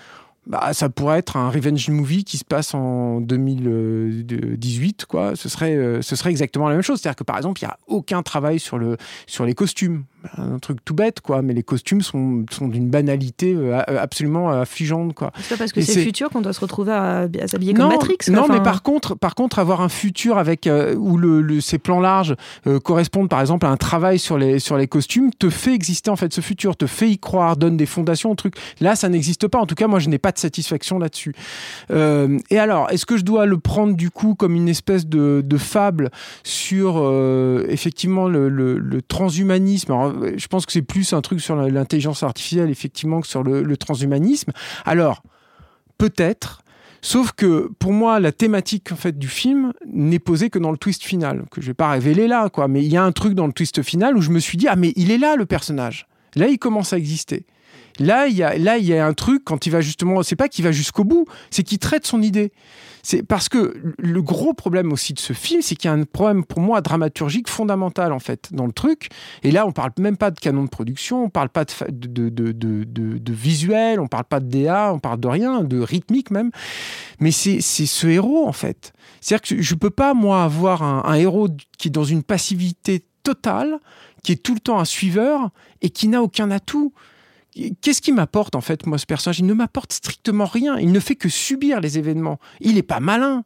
bah, 0.47 0.69
ça 0.73 0.89
pourrait 0.89 1.19
être 1.19 1.35
un 1.35 1.49
revenge 1.49 1.89
movie 1.89 2.23
qui 2.23 2.37
se 2.37 2.45
passe 2.45 2.73
en 2.73 3.19
2018, 3.19 5.05
quoi. 5.05 5.35
Ce 5.35 5.49
serait, 5.49 5.75
euh, 5.75 6.01
ce 6.01 6.15
serait 6.15 6.29
exactement 6.29 6.69
la 6.69 6.75
même 6.75 6.83
chose. 6.83 7.01
C'est-à-dire 7.01 7.17
que 7.17 7.25
par 7.25 7.35
exemple, 7.35 7.61
il 7.61 7.65
n'y 7.65 7.71
a 7.71 7.77
aucun 7.87 8.23
travail 8.23 8.59
sur 8.59 8.79
les 8.79 9.53
costumes. 9.53 10.05
Un 10.37 10.57
truc 10.59 10.83
tout 10.83 10.93
bête, 10.95 11.21
quoi. 11.21 11.41
Mais 11.41 11.53
les 11.53 11.63
costumes 11.63 12.01
sont, 12.01 12.45
sont 12.51 12.67
d'une 12.67 12.89
banalité 12.89 13.53
euh, 13.55 13.79
absolument 13.99 14.49
affligeante, 14.49 15.13
quoi. 15.13 15.31
C'est 15.39 15.49
pas 15.49 15.57
parce 15.57 15.71
que 15.71 15.79
c'est 15.81 16.01
futur 16.03 16.29
qu'on 16.29 16.41
doit 16.41 16.53
se 16.53 16.59
retrouver 16.59 16.91
à, 16.91 17.27
à 17.41 17.47
s'habiller 17.47 17.73
comme 17.73 17.89
Matrix. 17.89 18.17
quoi. 18.25 18.33
non, 18.33 18.41
Enfin, 18.43 18.53
mais 18.55 18.63
par 18.63 18.81
contre, 18.83 19.15
par 19.15 19.35
contre, 19.35 19.59
avoir 19.59 19.81
un 19.81 19.89
futur 19.89 20.37
avec 20.37 20.65
euh, 20.67 20.95
où 20.95 21.17
le, 21.17 21.41
le- 21.41 21.61
ces 21.61 21.77
plans 21.77 21.99
larges 21.99 22.35
euh, 22.65 22.79
correspondent, 22.79 23.29
par 23.29 23.39
exemple, 23.41 23.65
à 23.67 23.69
un 23.69 23.77
travail 23.77 24.17
sur 24.19 24.37
les 24.37 24.59
sur 24.59 24.75
les 24.75 24.87
costumes, 24.87 25.31
te 25.37 25.49
fait 25.49 25.73
exister 25.73 26.09
en 26.09 26.15
fait 26.15 26.33
ce 26.33 26.41
futur, 26.41 26.75
te 26.75 26.87
fait 26.87 27.09
y 27.09 27.19
croire, 27.19 27.55
donne 27.55 27.77
des 27.77 27.85
fondations 27.85 28.31
au 28.31 28.35
truc. 28.35 28.55
Là, 28.81 28.95
ça 28.95 29.09
n'existe 29.09 29.47
pas. 29.47 29.59
En 29.59 29.65
tout 29.67 29.75
cas, 29.75 29.87
moi, 29.87 29.99
je 29.99 30.09
n'ai 30.09 30.17
pas 30.19 30.31
de 30.31 30.39
satisfaction 30.39 30.97
là-dessus. 30.99 31.33
Euh, 31.91 32.37
et 32.49 32.57
alors, 32.59 32.89
est-ce 32.91 33.05
que 33.05 33.17
je 33.17 33.23
dois 33.23 33.45
le 33.45 33.59
prendre 33.59 33.95
du 33.95 34.09
coup 34.09 34.35
comme 34.35 34.55
une 34.55 34.67
espèce 34.67 35.05
de, 35.07 35.41
de 35.45 35.57
fable 35.57 36.09
sur 36.43 36.95
euh, 36.97 37.65
effectivement 37.69 38.27
le, 38.27 38.49
le- 38.49 38.77
le 38.79 39.01
transhumanisme? 39.01 39.91
Alors, 39.91 40.06
je 40.35 40.47
pense 40.47 40.65
que 40.65 40.71
c'est 40.71 40.81
plus 40.81 41.13
un 41.13 41.21
truc 41.21 41.41
sur 41.41 41.55
l'intelligence 41.55 42.23
artificielle 42.23 42.69
effectivement 42.69 43.21
que 43.21 43.27
sur 43.27 43.43
le, 43.43 43.63
le 43.63 43.77
transhumanisme. 43.77 44.51
Alors, 44.85 45.23
peut-être. 45.97 46.61
Sauf 47.01 47.31
que 47.31 47.69
pour 47.79 47.93
moi, 47.93 48.19
la 48.19 48.31
thématique 48.31 48.91
en 48.91 48.95
fait 48.95 49.17
du 49.17 49.27
film 49.27 49.71
n'est 49.85 50.19
posée 50.19 50.49
que 50.49 50.59
dans 50.59 50.71
le 50.71 50.77
twist 50.77 51.03
final, 51.03 51.45
que 51.51 51.61
je 51.61 51.67
vais 51.67 51.75
pas 51.75 51.91
révéler 51.91 52.27
là, 52.27 52.49
quoi. 52.49 52.67
Mais 52.67 52.83
il 52.83 52.91
y 52.91 52.97
a 52.97 53.03
un 53.03 53.11
truc 53.11 53.33
dans 53.33 53.47
le 53.47 53.53
twist 53.53 53.83
final 53.83 54.17
où 54.17 54.21
je 54.21 54.31
me 54.31 54.39
suis 54.39 54.57
dit 54.57 54.67
ah 54.67 54.75
mais 54.75 54.93
il 54.95 55.11
est 55.11 55.17
là 55.17 55.35
le 55.35 55.45
personnage. 55.45 56.07
Là, 56.35 56.47
il 56.47 56.57
commence 56.57 56.93
à 56.93 56.97
exister. 56.97 57.45
Là, 57.99 58.27
il 58.27 58.35
y 58.35 58.43
a, 58.43 58.57
là, 58.57 58.77
il 58.77 58.85
y 58.85 58.93
a 58.93 59.05
un 59.05 59.13
truc 59.13 59.43
quand 59.45 59.65
il 59.65 59.71
va 59.71 59.81
justement, 59.81 60.23
c'est 60.23 60.35
pas 60.35 60.47
qu'il 60.47 60.63
va 60.63 60.71
jusqu'au 60.71 61.03
bout, 61.03 61.25
c'est 61.49 61.63
qu'il 61.63 61.79
traite 61.79 62.05
son 62.05 62.21
idée. 62.21 62.51
C'est 63.03 63.23
parce 63.23 63.47
que 63.47 63.73
le 63.97 64.21
gros 64.21 64.53
problème 64.53 64.91
aussi 64.91 65.13
de 65.13 65.19
ce 65.19 65.31
film, 65.33 65.61
c'est 65.61 65.75
qu'il 65.75 65.89
y 65.89 65.93
a 65.93 65.95
un 65.95 66.03
problème 66.03 66.43
pour 66.43 66.59
moi 66.59 66.81
dramaturgique 66.81 67.47
fondamental 67.47 68.11
en 68.11 68.19
fait 68.19 68.49
dans 68.51 68.65
le 68.65 68.73
truc. 68.73 69.09
Et 69.43 69.51
là, 69.51 69.65
on 69.65 69.71
parle 69.71 69.91
même 69.97 70.17
pas 70.17 70.29
de 70.29 70.39
canon 70.39 70.63
de 70.63 70.69
production, 70.69 71.23
on 71.23 71.29
parle 71.29 71.49
pas 71.49 71.63
de, 71.65 72.29
de, 72.29 72.51
de, 72.51 72.83
de, 72.83 73.33
visuel, 73.33 73.99
on 73.99 74.07
parle 74.07 74.25
pas 74.25 74.39
de 74.39 74.47
DA, 74.47 74.91
on 74.93 74.99
parle 74.99 75.19
de 75.19 75.27
rien, 75.27 75.63
de 75.63 75.79
rythmique 75.79 76.31
même. 76.31 76.51
Mais 77.19 77.31
c'est 77.31 77.61
c'est 77.61 77.85
ce 77.85 78.07
héros 78.07 78.45
en 78.45 78.53
fait. 78.53 78.91
C'est-à-dire 79.21 79.41
que 79.57 79.61
je 79.61 79.75
peux 79.75 79.89
pas 79.89 80.13
moi 80.13 80.43
avoir 80.43 80.83
un, 80.83 81.03
un 81.05 81.13
héros 81.13 81.47
qui 81.77 81.87
est 81.87 81.91
dans 81.91 82.03
une 82.03 82.23
passivité 82.23 83.05
totale, 83.23 83.79
qui 84.23 84.33
est 84.33 84.43
tout 84.43 84.53
le 84.53 84.59
temps 84.59 84.79
un 84.79 84.85
suiveur 84.85 85.49
et 85.81 85.89
qui 85.89 86.07
n'a 86.09 86.21
aucun 86.21 86.51
atout. 86.51 86.93
Qu'est-ce 87.81 88.01
qui 88.01 88.11
m'apporte 88.11 88.55
en 88.55 88.61
fait, 88.61 88.85
moi, 88.85 88.97
ce 88.97 89.05
personnage? 89.05 89.39
Il 89.39 89.45
ne 89.45 89.53
m'apporte 89.53 89.93
strictement 89.93 90.45
rien. 90.45 90.77
Il 90.77 90.91
ne 90.91 90.99
fait 90.99 91.15
que 91.15 91.29
subir 91.29 91.79
les 91.79 91.97
événements. 91.97 92.39
Il 92.59 92.75
n'est 92.75 92.83
pas 92.83 92.99
malin. 92.99 93.43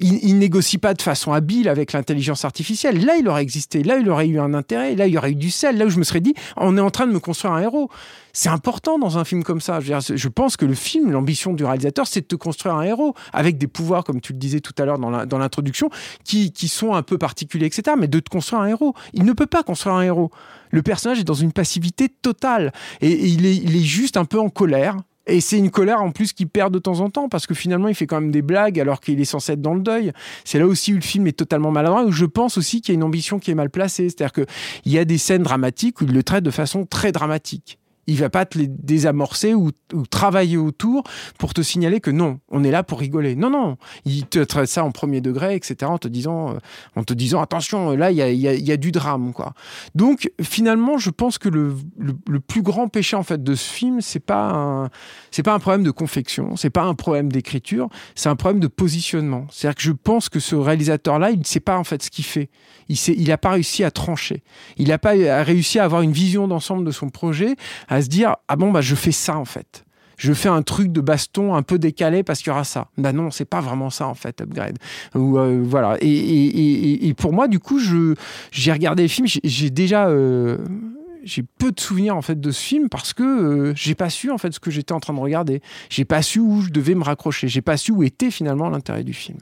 Il, 0.00 0.38
négocie 0.38 0.78
pas 0.78 0.94
de 0.94 1.02
façon 1.02 1.32
habile 1.32 1.68
avec 1.68 1.92
l'intelligence 1.92 2.44
artificielle. 2.44 3.04
Là, 3.04 3.16
il 3.16 3.28
aurait 3.28 3.42
existé. 3.42 3.82
Là, 3.82 3.98
il 3.98 4.08
aurait 4.10 4.26
eu 4.26 4.38
un 4.38 4.54
intérêt. 4.54 4.94
Là, 4.94 5.06
il 5.06 5.16
aurait 5.16 5.32
eu 5.32 5.36
du 5.36 5.50
sel. 5.50 5.78
Là 5.78 5.86
où 5.86 5.90
je 5.90 5.98
me 5.98 6.04
serais 6.04 6.20
dit, 6.20 6.34
on 6.56 6.76
est 6.76 6.80
en 6.80 6.90
train 6.90 7.06
de 7.06 7.12
me 7.12 7.20
construire 7.20 7.54
un 7.54 7.60
héros. 7.60 7.90
C'est 8.32 8.48
important 8.48 8.98
dans 8.98 9.16
un 9.18 9.24
film 9.24 9.42
comme 9.44 9.60
ça. 9.60 9.80
Je, 9.80 10.28
pense 10.28 10.56
que 10.56 10.66
le 10.66 10.74
film, 10.74 11.10
l'ambition 11.10 11.54
du 11.54 11.64
réalisateur, 11.64 12.06
c'est 12.06 12.20
de 12.20 12.26
te 12.26 12.36
construire 12.36 12.74
un 12.74 12.82
héros 12.82 13.14
avec 13.32 13.56
des 13.56 13.66
pouvoirs, 13.66 14.04
comme 14.04 14.20
tu 14.20 14.32
le 14.32 14.38
disais 14.38 14.60
tout 14.60 14.74
à 14.78 14.84
l'heure 14.84 14.98
dans 14.98 15.38
l'introduction, 15.38 15.88
qui, 16.24 16.52
sont 16.68 16.94
un 16.94 17.02
peu 17.02 17.16
particuliers, 17.16 17.66
etc. 17.66 17.96
Mais 17.98 18.08
de 18.08 18.20
te 18.20 18.28
construire 18.28 18.62
un 18.62 18.66
héros. 18.66 18.94
Il 19.14 19.24
ne 19.24 19.32
peut 19.32 19.46
pas 19.46 19.62
construire 19.62 19.96
un 19.96 20.02
héros. 20.02 20.30
Le 20.70 20.82
personnage 20.82 21.20
est 21.20 21.24
dans 21.24 21.34
une 21.34 21.52
passivité 21.52 22.08
totale. 22.08 22.72
Et, 23.00 23.12
il 23.26 23.46
est 23.46 23.80
juste 23.80 24.16
un 24.16 24.24
peu 24.24 24.38
en 24.38 24.50
colère. 24.50 24.96
Et 25.26 25.40
c'est 25.40 25.58
une 25.58 25.70
colère 25.70 26.02
en 26.02 26.12
plus 26.12 26.32
qu'il 26.32 26.48
perd 26.48 26.72
de 26.72 26.78
temps 26.78 27.00
en 27.00 27.10
temps 27.10 27.28
parce 27.28 27.46
que 27.46 27.54
finalement 27.54 27.88
il 27.88 27.94
fait 27.94 28.06
quand 28.06 28.20
même 28.20 28.30
des 28.30 28.42
blagues 28.42 28.78
alors 28.78 29.00
qu'il 29.00 29.20
est 29.20 29.24
censé 29.24 29.52
être 29.52 29.62
dans 29.62 29.74
le 29.74 29.80
deuil. 29.80 30.12
C'est 30.44 30.58
là 30.58 30.66
aussi 30.66 30.92
où 30.92 30.96
le 30.96 31.02
film 31.02 31.26
est 31.26 31.36
totalement 31.36 31.70
maladroit, 31.70 32.04
où 32.04 32.12
je 32.12 32.24
pense 32.24 32.58
aussi 32.58 32.80
qu'il 32.80 32.94
y 32.94 32.96
a 32.96 32.98
une 32.98 33.04
ambition 33.04 33.38
qui 33.38 33.50
est 33.50 33.54
mal 33.54 33.70
placée. 33.70 34.08
C'est-à-dire 34.08 34.32
qu'il 34.32 34.92
y 34.92 34.98
a 34.98 35.04
des 35.04 35.18
scènes 35.18 35.42
dramatiques 35.42 36.00
où 36.00 36.04
il 36.04 36.12
le 36.12 36.22
traite 36.22 36.44
de 36.44 36.50
façon 36.50 36.86
très 36.86 37.12
dramatique. 37.12 37.78
Il 38.06 38.16
va 38.18 38.30
pas 38.30 38.46
te 38.46 38.56
les 38.58 38.68
désamorcer 38.68 39.54
ou, 39.54 39.70
travailler 40.10 40.56
autour 40.56 41.02
pour 41.38 41.54
te 41.54 41.60
signaler 41.62 42.00
que 42.00 42.10
non, 42.10 42.38
on 42.50 42.62
est 42.64 42.70
là 42.70 42.82
pour 42.82 43.00
rigoler. 43.00 43.34
Non, 43.36 43.50
non, 43.50 43.76
il 44.04 44.26
te 44.26 44.38
traite 44.38 44.68
ça 44.68 44.84
en 44.84 44.90
premier 44.92 45.20
degré, 45.20 45.54
etc. 45.56 45.76
En 45.90 45.98
te 45.98 46.08
disant, 46.08 46.50
euh, 46.50 46.58
en 46.94 47.02
te 47.04 47.14
disant 47.14 47.40
attention, 47.40 47.90
là 47.96 48.10
il 48.10 48.16
y 48.16 48.22
a, 48.22 48.30
y 48.30 48.46
a- 48.48 48.54
y 48.54 48.72
a 48.72 48.76
du 48.76 48.92
drame, 48.92 49.32
quoi. 49.32 49.54
Donc 49.94 50.30
finalement, 50.40 50.98
je 50.98 51.10
pense 51.10 51.38
que 51.38 51.48
le, 51.48 51.74
le- 51.98 52.40
plus 52.40 52.62
grand 52.62 52.86
péché 52.88 53.16
en 53.16 53.22
fait 53.22 53.42
de 53.42 53.54
ce 53.54 53.68
film, 53.68 54.00
c'est 54.00 54.20
pas 54.20 54.88
c'est 55.30 55.42
pas 55.42 55.54
un 55.54 55.58
problème 55.58 55.82
de 55.82 55.90
confection, 55.90 56.54
c'est 56.56 56.70
pas 56.70 56.84
un 56.84 56.94
problème 56.94 57.32
d'écriture, 57.32 57.88
c'est 58.14 58.28
un 58.28 58.36
problème 58.36 58.60
de 58.60 58.68
positionnement. 58.68 59.46
C'est-à-dire 59.50 59.74
que 59.76 59.82
je 59.82 59.92
pense 59.92 60.28
que 60.28 60.38
ce 60.38 60.54
réalisateur-là, 60.54 61.30
il 61.30 61.38
ne 61.40 61.44
sait 61.44 61.60
pas 61.60 61.76
en 61.78 61.84
fait 61.84 62.02
ce 62.02 62.10
qu'il 62.10 62.24
fait. 62.24 62.50
Il 62.88 62.96
sait, 62.96 63.14
il 63.18 63.32
a 63.32 63.38
pas 63.38 63.50
réussi 63.50 63.82
à 63.82 63.90
trancher. 63.90 64.44
Il 64.76 64.88
n'a 64.88 64.98
pas 64.98 65.10
réussi 65.42 65.78
à 65.80 65.84
avoir 65.84 66.02
une 66.02 66.12
vision 66.12 66.46
d'ensemble 66.46 66.84
de 66.84 66.92
son 66.92 67.08
projet, 67.08 67.56
se 68.02 68.08
dire 68.08 68.36
ah 68.48 68.56
bon 68.56 68.70
bah 68.72 68.80
je 68.80 68.94
fais 68.94 69.12
ça 69.12 69.36
en 69.38 69.44
fait. 69.44 69.84
Je 70.18 70.32
fais 70.32 70.48
un 70.48 70.62
truc 70.62 70.92
de 70.92 71.02
baston 71.02 71.54
un 71.54 71.62
peu 71.62 71.78
décalé 71.78 72.22
parce 72.22 72.38
qu'il 72.40 72.48
y 72.48 72.50
aura 72.50 72.64
ça. 72.64 72.88
Bah 72.96 73.12
non, 73.12 73.30
c'est 73.30 73.44
pas 73.44 73.60
vraiment 73.60 73.90
ça 73.90 74.06
en 74.08 74.14
fait, 74.14 74.40
Upgrade. 74.40 74.78
Euh, 75.14 75.62
voilà. 75.62 75.98
Et, 76.00 77.12
pour 77.18 77.34
moi, 77.34 77.48
du 77.48 77.58
coup, 77.58 77.78
j'ai 78.50 78.72
regardé 78.72 79.02
le 79.02 79.08
film, 79.08 79.26
j'ai- 79.26 79.40
j'ai 79.44 79.68
déjà 79.68 80.08
euh, 80.08 80.56
j'ai 81.22 81.42
peu 81.42 81.70
de 81.70 81.78
souvenirs 81.78 82.16
en 82.16 82.22
fait 82.22 82.40
de 82.40 82.50
ce 82.50 82.62
film 82.62 82.88
parce 82.88 83.12
que 83.12 83.22
euh, 83.22 83.72
j'ai 83.76 83.94
pas 83.94 84.08
su 84.08 84.30
en 84.30 84.38
fait 84.38 84.54
ce 84.54 84.60
que 84.60 84.70
j'étais 84.70 84.92
en 84.92 85.00
train 85.00 85.12
de 85.12 85.20
regarder. 85.20 85.60
J'ai 85.90 86.06
pas 86.06 86.22
su 86.22 86.38
où 86.40 86.62
je 86.62 86.70
devais 86.70 86.94
me 86.94 87.04
raccrocher. 87.04 87.48
J'ai 87.48 87.60
pas 87.62 87.76
su 87.76 87.92
où 87.92 88.02
était 88.02 88.30
finalement 88.30 88.70
l'intérêt 88.70 89.04
du 89.04 89.12
film. 89.12 89.38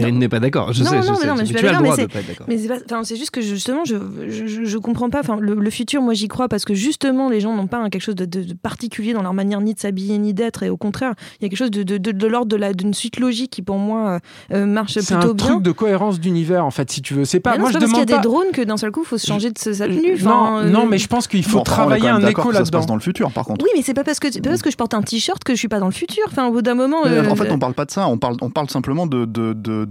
Perrine 0.00 0.18
n'est 0.18 0.28
pas 0.28 0.40
d'accord. 0.40 0.72
Je 0.72 0.82
Non, 0.82 0.90
sais, 0.90 0.96
non, 0.96 1.02
je 1.02 1.10
mais 1.10 1.16
sais. 1.16 1.26
non, 1.26 1.34
mais 1.34 1.40
je 1.40 1.44
suis 1.46 1.54
tu 1.54 1.66
as 1.66 1.72
le 1.72 1.78
droit 1.78 1.96
mais 1.96 2.02
de 2.06 2.12
pas 2.12 2.18
être 2.20 2.26
d'accord. 2.28 2.46
Mais 2.48 2.58
c'est 2.58 2.68
pas- 2.68 2.76
enfin, 2.90 3.04
c'est 3.04 3.16
juste 3.16 3.30
que 3.30 3.40
justement, 3.40 3.84
je, 3.84 3.96
je, 4.28 4.46
je- 4.46 4.64
je 4.64 4.78
comprends 4.78 5.10
pas. 5.10 5.20
Enfin, 5.20 5.36
le, 5.40 5.54
le 5.54 5.70
futur, 5.70 6.02
moi, 6.02 6.14
j'y 6.14 6.28
crois 6.28 6.48
parce 6.48 6.64
que 6.64 6.74
justement, 6.74 7.28
les 7.28 7.40
gens 7.40 7.54
n'ont 7.54 7.66
pas 7.66 7.78
un- 7.78 7.90
quelque 7.90 8.02
chose 8.02 8.14
de, 8.14 8.24
de- 8.24 8.42
de 8.42 8.54
particulier 8.54 9.12
dans 9.12 9.22
leur 9.22 9.34
manière 9.34 9.60
ni 9.60 9.74
de 9.74 9.80
s'habiller 9.80 10.18
ni 10.18 10.34
d'être, 10.34 10.62
et 10.62 10.70
au 10.70 10.76
contraire, 10.76 11.14
il 11.40 11.44
y 11.44 11.46
a 11.46 11.48
quelque 11.48 11.58
chose 11.58 11.70
de, 11.70 11.82
de, 11.82 11.98
de, 11.98 12.12
de 12.12 12.26
l'ordre 12.26 12.48
de 12.48 12.56
la- 12.56 12.72
d'une 12.72 12.94
suite 12.94 13.18
logique 13.20 13.50
qui, 13.50 13.62
pour 13.62 13.78
moi, 13.78 14.20
euh, 14.52 14.56
euh, 14.56 14.66
marche 14.66 14.98
C'est 14.98 15.12
un 15.14 15.18
plutôt 15.18 15.34
bien. 15.34 15.46
truc 15.46 15.62
de 15.62 15.72
cohérence 15.72 16.20
d'univers 16.20 16.64
en 16.64 16.70
fait, 16.70 16.90
si 16.90 17.02
tu 17.02 17.14
veux. 17.14 17.24
C'est 17.24 17.40
pas. 17.40 17.52
Mais 17.52 17.56
non, 17.58 17.62
moi, 17.62 17.68
c'est 17.70 17.74
je 17.74 17.78
pas 17.78 17.80
parce 17.86 17.92
qu'il 18.04 18.10
y 18.10 18.14
a 18.14 18.16
des 18.18 18.22
drones 18.22 18.50
que 18.52 18.62
d'un 18.62 18.76
seul 18.76 18.90
coup, 18.90 19.02
il 19.02 19.06
faut 19.06 19.18
se 19.18 19.26
changer 19.26 19.50
de 19.50 19.58
sa 19.58 19.72
tenue. 19.86 20.16
non, 20.22 20.58
euh, 20.58 20.70
non, 20.70 20.86
mais 20.86 20.98
je 20.98 21.06
pense 21.08 21.26
qu'il 21.26 21.44
faut 21.44 21.58
Bon, 21.58 21.62
travailler 21.64 22.08
un 22.08 22.24
écho 22.26 22.48
que 22.48 22.54
ça 22.54 22.64
se 22.64 22.70
passe 22.70 22.80
là-dedans. 22.80 22.86
dans 22.86 22.94
le 22.94 23.00
futur, 23.00 23.30
par 23.32 23.44
contre. 23.44 23.64
Oui, 23.64 23.70
mais 23.76 23.82
c'est 23.82 23.94
pas 23.94 24.04
parce 24.04 24.18
que 24.20 24.30
c'est 24.30 24.40
pas 24.40 24.50
parce 24.50 24.62
que 24.62 24.70
je 24.70 24.76
porte 24.76 24.94
un 24.94 25.02
t-shirt 25.02 25.42
que 25.44 25.54
je 25.54 25.58
suis 25.58 25.68
pas 25.68 25.78
dans 25.80 25.86
le 25.86 25.92
futur. 25.92 26.24
Enfin, 26.28 26.46
au 26.46 26.52
bout 26.52 26.62
d'un 26.62 26.74
moment. 26.74 27.06
Euh, 27.06 27.28
en 27.28 27.36
fait, 27.36 27.50
on 27.50 27.58
parle 27.58 27.74
pas 27.74 27.84
de 27.84 27.90
ça. 27.90 28.08
On 28.08 28.18
parle, 28.18 28.36
on 28.40 28.50
parle 28.50 28.68
simplement 28.70 29.06
de 29.06 29.24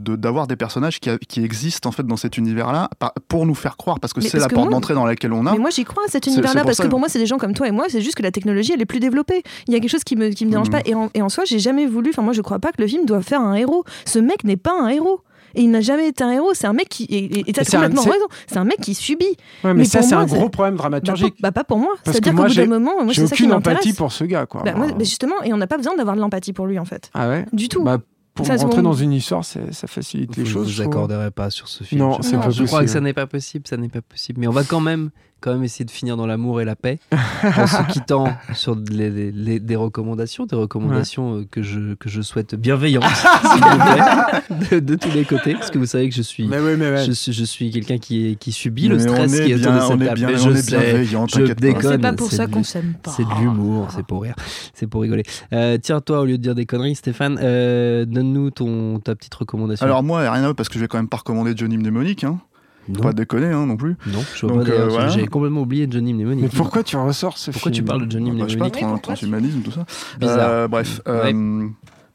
de- 0.03 0.15
d'avoir 0.15 0.47
des 0.47 0.55
personnages 0.55 0.99
qui, 0.99 1.09
a- 1.09 1.17
qui 1.17 1.43
existent 1.43 1.89
en 1.89 1.91
fait 1.91 2.05
dans 2.05 2.17
cet 2.17 2.37
univers-là 2.37 2.89
pour 3.27 3.45
nous 3.45 3.55
faire 3.55 3.77
croire, 3.77 3.99
parce 3.99 4.13
que 4.13 4.21
c'est 4.21 4.37
la 4.37 4.47
que 4.47 4.55
porte 4.55 4.69
d'entrée 4.69 4.93
dans 4.93 5.05
laquelle 5.05 5.33
on 5.33 5.45
a. 5.45 5.53
Mais 5.53 5.57
moi 5.59 5.69
j'y 5.69 5.83
crois 5.85 6.03
à 6.05 6.09
cet 6.09 6.27
univers-là 6.27 6.63
parce 6.63 6.77
ça 6.77 6.83
que 6.83 6.89
pour 6.89 6.99
moi 6.99 7.09
c'est 7.09 7.19
des 7.19 7.25
gens 7.25 7.37
comme 7.37 7.53
toi 7.53 7.67
et 7.67 7.71
moi, 7.71 7.85
c'est 7.89 8.01
juste 8.01 8.15
que 8.15 8.23
la 8.23 8.31
technologie 8.31 8.73
elle 8.73 8.81
est 8.81 8.85
plus 8.85 8.99
développée. 8.99 9.43
Il 9.67 9.73
y 9.73 9.77
a 9.77 9.79
quelque 9.79 9.89
chose 9.91 10.03
qui 10.03 10.15
me, 10.15 10.29
qui 10.29 10.45
me 10.45 10.51
dérange 10.51 10.67
Mhm. 10.67 10.73
pas 10.73 10.81
et 10.85 10.95
en, 10.95 11.09
et 11.13 11.21
en 11.21 11.29
soi 11.29 11.43
j'ai 11.45 11.59
jamais 11.59 11.85
voulu, 11.85 12.09
enfin 12.11 12.21
moi 12.21 12.33
je 12.33 12.41
crois 12.41 12.59
pas 12.59 12.71
que 12.71 12.81
le 12.81 12.87
film 12.87 13.05
doit 13.05 13.21
faire 13.21 13.41
un 13.41 13.55
héros. 13.55 13.83
Ce 14.05 14.19
mec 14.19 14.43
n'est 14.43 14.57
pas 14.57 14.73
un 14.79 14.87
héros. 14.89 15.21
Et 15.57 15.61
il 15.61 15.71
n'a 15.71 15.79
jamais 15.79 16.09
été 16.09 16.21
un 16.21 16.31
héros, 16.31 16.49
c'est 16.53 16.67
un 16.67 16.73
mec 16.73 16.89
qui. 16.89 17.05
Et 17.09 17.53
t'as 17.53 17.63
C'est 17.63 17.77
un- 17.77 17.79
complètement 17.83 18.01
c'est- 18.01 18.09
raison, 18.11 18.25
c'est 18.45 18.57
un 18.57 18.65
mec 18.65 18.75
qui 18.81 18.93
subit. 18.93 19.23
Ouais, 19.23 19.35
mais, 19.63 19.73
Mais 19.75 19.85
ça, 19.85 20.01
c'est 20.01 20.13
un 20.13 20.25
gros 20.25 20.49
problème 20.49 20.73
Bah, 20.73 20.79
dramaturgique. 20.79 21.35
pas, 21.35 21.47
bah, 21.47 21.51
pas 21.53 21.63
pour 21.63 21.77
moi. 21.77 21.93
C'est-à-dire 22.03 22.33
qu'au 22.33 22.37
moi, 22.39 22.47
bout 22.49 22.55
d'un 22.55 22.65
moment, 22.65 22.91
moi 23.01 23.13
J'ai 23.13 23.21
c'est 23.21 23.27
ça 23.27 23.35
qui 23.37 23.43
aucune 23.43 23.53
empathie 23.53 23.93
pour 23.93 24.11
ce 24.11 24.25
gars, 24.25 24.45
quoi. 24.47 24.63
Bah, 24.63 24.73
moi, 24.75 24.87
justement, 24.99 25.41
et 25.45 25.53
on 25.53 25.57
n'a 25.57 25.67
pas 25.67 25.77
besoin 25.77 25.95
d'avoir 25.95 26.17
de 26.17 26.19
l'empathie 26.21 26.51
pour 26.51 26.65
lui 26.67 26.77
en 26.77 26.83
fait. 26.83 27.09
Ah 27.13 27.29
ouais? 27.29 27.45
Du 27.53 27.69
tout. 27.69 27.85
Pour 28.35 28.45
Ça, 28.45 28.57
rentrer 28.57 28.81
bon. 28.81 28.89
dans 28.89 28.93
une 28.95 29.13
histoire, 29.13 29.45
c'est- 29.45 29.71
ça 29.71 29.87
facilite 29.87 30.35
les 30.35 30.43
Vous 30.43 30.49
choses. 30.49 30.67
vous 30.67 30.73
je 30.73 30.83
accorderez 30.83 31.31
pas 31.31 31.49
sur 31.49 31.67
ce 31.69 31.83
film. 31.85 31.99
Non, 32.01 32.17
je 32.21 32.35
pas 32.35 32.49
Je 32.49 32.63
crois 32.65 32.81
que 32.83 32.89
ça 32.89 32.99
n'est 32.99 33.13
pas 33.13 33.27
possible, 33.27 33.65
ça 33.67 33.77
n'est 33.77 33.87
pas 33.89 34.01
possible. 34.01 34.41
Mais 34.41 34.47
on 34.47 34.51
va 34.51 34.63
quand 34.65 34.81
même, 34.81 35.09
quand 35.45 35.53
même 35.53 35.63
essayer 35.63 35.85
de 35.85 35.91
finir 35.91 36.17
dans 36.17 36.25
l'amour 36.25 36.59
et 36.59 36.65
la 36.65 36.75
paix 36.75 36.97
en 37.11 37.67
se 37.67 37.83
quittant 37.93 38.27
sur 38.55 38.75
les- 38.89 39.11
les- 39.11 39.31
les- 39.31 39.59
des 39.59 39.75
recommandations, 39.75 40.47
des 40.47 40.55
recommandations 40.55 41.37
euh, 41.37 41.45
que 41.49 41.61
je 41.61 41.93
que 41.93 42.09
je 42.09 42.21
souhaite 42.23 42.55
bienveillantes, 42.55 43.03
s'il 43.05 43.63
vous 43.63 44.57
plaît, 44.69 44.69
de, 44.71 44.79
de 44.79 44.95
tous 44.95 45.11
les 45.11 45.23
côtés, 45.23 45.53
parce 45.53 45.69
que 45.69 45.77
vous 45.77 45.85
savez 45.85 46.09
que 46.09 46.15
je 46.15 46.23
suis 46.23 46.47
Mais 46.47 46.57
oui, 46.59 46.73
mais 46.77 46.89
ouais. 46.89 47.05
je 47.05 47.11
suis, 47.11 47.31
je 47.31 47.43
suis 47.43 47.69
quelqu'un 47.69 47.99
qui, 47.99 48.37
qui 48.39 48.51
subit 48.51 48.87
le 48.87 48.97
stress 48.97 49.39
qui 49.39 49.51
est 49.51 49.55
autour 49.55 49.71
de 49.73 49.79
cette 49.81 49.91
on 49.91 50.01
est 50.01 50.05
table. 50.05 50.17
bien, 50.19 50.35
je 50.35 50.49
est 50.49 50.55
sais, 50.61 51.05
je 51.05 51.53
déconne. 51.53 51.91
C'est 51.91 51.97
pas 51.99 52.13
pour 52.13 52.31
ça 52.31 52.47
qu'on 52.47 52.63
s'aime 52.63 52.95
pas. 53.03 53.11
C'est 53.11 53.23
de 53.23 53.33
l'humour, 53.39 53.87
c'est 53.95 54.05
pour 54.05 54.23
rire, 54.23 54.35
c'est 54.73 54.87
pour 54.87 55.01
rigoler. 55.03 55.23
Euh, 55.53 55.77
tiens, 55.81 56.01
toi, 56.01 56.21
au 56.21 56.25
lieu 56.25 56.37
de 56.37 56.41
dire 56.43 56.55
des 56.55 56.65
conneries, 56.65 56.95
Stéphane, 56.95 57.37
euh, 57.41 58.05
donne-nous 58.05 58.49
ton 58.49 58.99
ta 58.99 59.13
petite 59.15 59.35
recommandation. 59.35 59.85
Alors 59.85 60.01
moi, 60.01 60.21
rien 60.21 60.33
à 60.33 60.41
voir 60.41 60.55
parce 60.55 60.69
que 60.69 60.75
je 60.75 60.79
vais 60.79 60.87
quand 60.87 60.97
même 60.97 61.07
pas 61.09 61.17
recommander 61.17 61.53
Johnny 61.55 61.77
Mnemonic, 61.77 62.23
hein. 62.23 62.39
Non, 62.89 62.99
pas 63.01 63.13
déconner 63.13 63.47
hein, 63.47 63.65
non 63.65 63.77
plus. 63.77 63.95
non, 64.07 64.19
je 64.35 64.45
vois 64.45 64.55
Donc, 64.57 64.65
pas 64.67 64.71
euh, 64.73 64.87
voilà. 64.87 65.07
J'avais 65.09 65.27
complètement 65.27 65.61
oublié 65.61 65.87
Johnny 65.89 66.13
Mnemonic. 66.13 66.43
Mais 66.43 66.49
pourquoi 66.49 66.83
tu 66.83 66.95
ressors 66.97 67.37
ce 67.37 67.51
Pourquoi 67.51 67.71
tu 67.71 67.77
film 67.77 67.87
parles 67.87 68.05
de 68.07 68.11
Johnny 68.11 68.31
Bah, 68.31 68.45
je 68.47 68.53
sais 68.53 68.57
pas, 68.57 68.65
Mnemonic 68.65 68.81
trans- 68.85 68.97
transhumanisme, 68.99 69.61
tout 69.61 69.71
ça. 69.71 69.85
Bizarre. 70.19 70.37
Euh, 70.49 70.67
bref, 70.67 71.01
euh, 71.07 71.67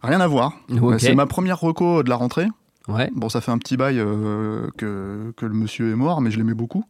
rien 0.03 0.21
à 0.21 0.27
voir. 0.27 0.53
Ok. 0.81 0.95
C'est 0.99 1.15
ma 1.15 1.27
première 1.27 1.59
reco 1.61 2.03
de 2.03 2.09
la 2.09 2.17
rentrée. 2.17 2.47
Ouais. 2.89 3.11
Bon, 3.15 3.29
ça 3.29 3.41
fait 3.41 3.51
un 3.53 3.59
petit 3.59 3.77
bail 3.77 3.99
euh, 4.01 4.69
que, 4.77 5.33
que 5.37 5.47
le 5.47 5.55
monsieur 5.55 5.91
est 5.91 5.97
mort, 5.97 6.21
mais 6.21 6.31
je 6.31 6.39
l'aimais 6.39 6.55
beaucoup. 6.55 6.85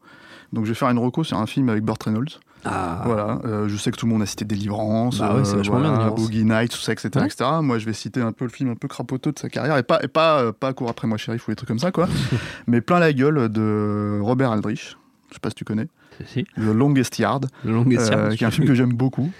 Donc 0.52 0.64
je 0.64 0.70
vais 0.70 0.74
faire 0.74 0.88
une 0.88 0.98
reco 0.98 1.24
sur 1.24 1.36
un 1.38 1.46
film 1.46 1.68
avec 1.68 1.84
Burt 1.84 2.02
Reynolds. 2.02 2.40
Ah. 2.64 3.02
Voilà, 3.06 3.38
euh, 3.44 3.68
je 3.68 3.76
sais 3.76 3.90
que 3.90 3.96
tout 3.96 4.06
le 4.06 4.12
monde 4.12 4.22
a 4.22 4.26
cité 4.26 4.44
Délivrance, 4.44 5.18
Bah 5.18 5.34
bien, 5.42 5.52
Délivrance. 5.54 6.14
Boogie 6.20 6.44
Nights, 6.44 6.72
tout 6.72 6.78
ça, 6.78 6.92
etc., 6.92 7.10
Ouais. 7.16 7.26
etc. 7.26 7.44
Moi, 7.62 7.78
je 7.78 7.86
vais 7.86 7.92
citer 7.92 8.20
un 8.20 8.32
peu 8.32 8.44
le 8.44 8.50
film 8.50 8.70
un 8.70 8.74
peu 8.74 8.86
crapoteux 8.88 9.32
de 9.32 9.38
sa 9.38 9.48
carrière, 9.48 9.76
et 9.78 9.82
pas, 9.82 9.98
et 10.02 10.08
pas, 10.08 10.40
euh, 10.42 10.52
pas 10.52 10.72
Cours 10.74 10.90
après 10.90 11.06
moi, 11.08 11.16
shérif, 11.16 11.48
ou 11.48 11.50
des 11.52 11.56
trucs 11.56 11.68
comme 11.68 11.78
ça, 11.78 11.90
quoi. 11.90 12.06
mais 12.66 12.80
plein 12.80 12.98
la 12.98 13.12
gueule 13.12 13.48
de 13.48 14.18
Robert 14.22 14.52
Aldrich. 14.52 14.96
Je 15.28 15.34
sais 15.34 15.40
pas 15.40 15.48
si 15.50 15.54
tu 15.54 15.64
connais. 15.64 15.86
Si, 16.26 16.44
The 16.56 16.74
Longest 16.74 17.18
Yard, 17.18 17.46
longest 17.64 18.12
euh, 18.12 18.16
Yard. 18.16 18.34
qui 18.36 18.44
est 18.44 18.46
un 18.46 18.50
film 18.50 18.66
que 18.66 18.74
j'aime 18.74 18.92
beaucoup. 18.92 19.30